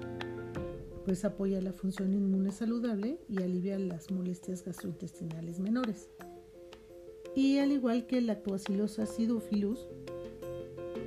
pues 1.04 1.24
apoya 1.24 1.60
la 1.60 1.72
función 1.72 2.12
inmune 2.12 2.52
saludable 2.52 3.18
y 3.28 3.42
alivia 3.42 3.78
las 3.78 4.10
molestias 4.10 4.64
gastrointestinales 4.64 5.58
menores. 5.58 6.08
Y 7.34 7.58
al 7.58 7.72
igual 7.72 8.06
que 8.06 8.18
el 8.18 8.26
lactobacillus 8.26 8.98
acidophilus, 8.98 9.88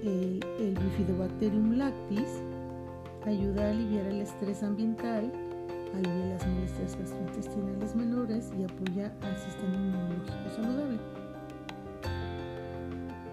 el, 0.08 0.40
el 0.60 0.78
Bifidobacterium 0.78 1.78
lactis 1.78 2.42
ayuda 3.26 3.66
a 3.66 3.70
aliviar 3.72 4.06
el 4.06 4.22
estrés 4.22 4.62
ambiental, 4.62 5.32
alivia 5.94 6.26
las 6.28 6.48
molestias 6.48 6.98
gastrointestinales 6.98 7.96
menores 7.96 8.52
y 8.58 8.64
apoya 8.64 9.12
al 9.22 9.38
sistema 9.38 9.76
inmunológico 9.76 10.50
saludable. 10.56 11.00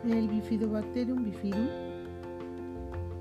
El 0.09 0.29
Bifidobacterium 0.29 1.25
bifidum 1.25 1.69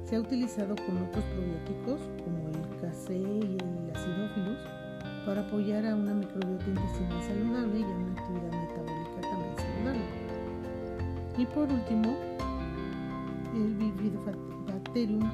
se 0.05 0.15
ha 0.15 0.19
utilizado 0.19 0.75
con 0.75 0.97
otros 0.97 1.23
probióticos 1.25 2.01
como 2.23 2.49
el 2.49 2.81
Casei 2.81 3.21
y 3.21 3.57
el 3.57 3.95
Acidophilus 3.95 4.59
para 5.25 5.41
apoyar 5.41 5.85
a 5.85 5.95
una 5.95 6.13
microbiota 6.13 6.65
intestinal 6.67 7.21
saludable 7.21 7.79
y 7.79 7.83
a 7.83 7.87
una 7.87 8.19
actividad 8.19 8.51
metabólica 8.51 9.21
también 9.21 9.55
saludable. 9.57 10.21
Y 11.37 11.45
por 11.45 11.71
último, 11.71 12.30
el 13.55 13.75
Bifidobacterium 13.75 15.29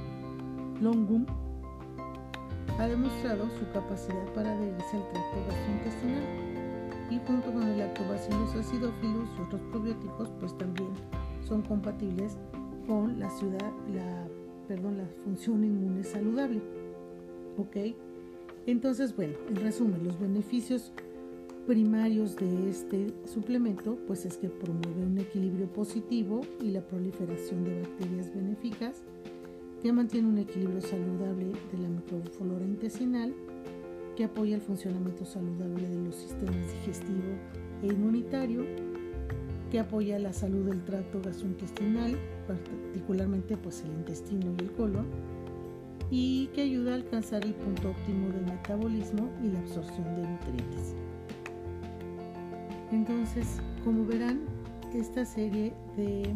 longum 0.81 1.25
ha 2.79 2.87
demostrado 2.87 3.49
su 3.57 3.71
capacidad 3.71 4.25
para 4.33 4.51
adherirse 4.51 4.97
al 4.97 5.09
tracto 5.09 5.37
gastrointestinal 5.47 6.47
y 7.09 7.19
junto 7.25 7.51
con 7.51 7.63
el 7.63 7.77
lactobacillus 7.79 8.55
acidophilus 8.55 9.29
y 9.37 9.41
otros 9.41 9.61
probióticos 9.71 10.29
pues 10.39 10.57
también 10.57 10.89
son 11.47 11.61
compatibles 11.61 12.37
con 12.87 13.19
la 13.19 13.29
ciudad, 13.29 13.71
la, 13.93 14.27
perdón, 14.67 14.97
la 14.97 15.07
función 15.23 15.63
inmune 15.63 16.03
saludable. 16.03 16.61
¿Ok? 17.57 17.95
Entonces, 18.65 19.15
bueno, 19.15 19.37
en 19.49 19.55
resumen, 19.57 20.03
los 20.03 20.19
beneficios 20.19 20.91
primarios 21.67 22.37
de 22.37 22.69
este 22.69 23.13
suplemento 23.25 23.97
pues 24.07 24.25
es 24.25 24.37
que 24.37 24.47
promueve 24.47 25.05
un 25.05 25.17
equilibrio 25.17 25.67
positivo 25.67 26.39
y 26.61 26.71
la 26.71 26.81
proliferación 26.81 27.65
de 27.65 27.81
bacterias 27.81 28.33
benéficas, 28.33 29.03
que 29.83 29.91
mantiene 29.91 30.29
un 30.29 30.37
equilibrio 30.37 30.79
saludable 30.79 31.47
de 31.47 31.77
la 31.77 31.89
microflora 31.89 32.63
intestinal, 32.63 33.33
que 34.15 34.23
apoya 34.23 34.55
el 34.55 34.61
funcionamiento 34.61 35.25
saludable 35.25 35.89
de 35.89 36.05
los 36.05 36.15
sistemas 36.15 36.71
digestivo 36.79 37.35
e 37.83 37.87
inmunitario, 37.87 38.65
que 39.69 39.81
apoya 39.81 40.17
la 40.19 40.31
salud 40.31 40.69
del 40.69 40.81
tracto 40.85 41.19
gastrointestinal, 41.21 42.17
particularmente 42.47 43.57
pues 43.57 43.81
el 43.81 43.91
intestino 43.91 44.55
y 44.57 44.63
el 44.63 44.71
colon, 44.71 45.05
y 46.09 46.47
que 46.55 46.61
ayuda 46.61 46.93
a 46.93 46.95
alcanzar 46.95 47.43
el 47.43 47.53
punto 47.53 47.89
óptimo 47.89 48.29
del 48.29 48.45
metabolismo 48.45 49.29
y 49.43 49.49
la 49.49 49.59
absorción 49.59 50.15
de 50.15 50.29
nutrientes. 50.29 50.95
Entonces, 52.91 53.59
como 53.83 54.05
verán, 54.05 54.41
esta 54.93 55.25
serie 55.25 55.73
de 55.97 56.33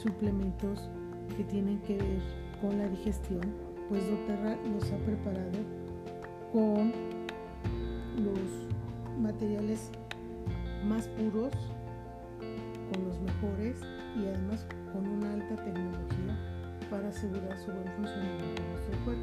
suplementos 0.00 0.88
que 1.36 1.44
tienen 1.44 1.80
que 1.80 1.96
ver 1.96 2.22
con 2.60 2.78
la 2.78 2.88
digestión, 2.88 3.40
pues 3.88 4.08
doTERRA 4.08 4.56
los 4.72 4.92
ha 4.92 4.96
preparado 4.98 5.58
con 6.52 6.92
los 8.16 9.20
materiales 9.20 9.90
más 10.86 11.08
puros, 11.08 11.52
con 12.92 13.04
los 13.08 13.20
mejores 13.20 13.76
y 14.16 14.26
además 14.26 14.66
con 14.92 15.06
una 15.06 15.32
alta 15.32 15.56
tecnología 15.56 16.38
para 16.90 17.08
asegurar 17.08 17.58
su 17.58 17.72
buen 17.72 17.88
funcionamiento 17.96 18.62
de 18.62 18.68
nuestro 18.68 19.04
cuerpo. 19.04 19.22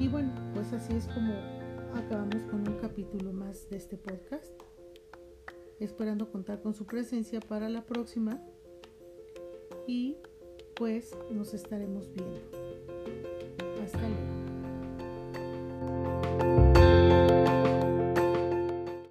Y 0.00 0.08
bueno, 0.08 0.30
pues 0.54 0.72
así 0.72 0.94
es 0.94 1.06
como 1.08 1.61
acabamos 1.94 2.42
con 2.44 2.66
un 2.68 2.78
capítulo 2.80 3.32
más 3.32 3.68
de 3.68 3.76
este 3.76 3.96
podcast, 3.96 4.52
esperando 5.78 6.30
contar 6.30 6.62
con 6.62 6.74
su 6.74 6.86
presencia 6.86 7.40
para 7.40 7.68
la 7.68 7.84
próxima 7.84 8.40
y 9.86 10.16
pues 10.76 11.16
nos 11.30 11.54
estaremos 11.54 12.12
viendo. 12.12 12.61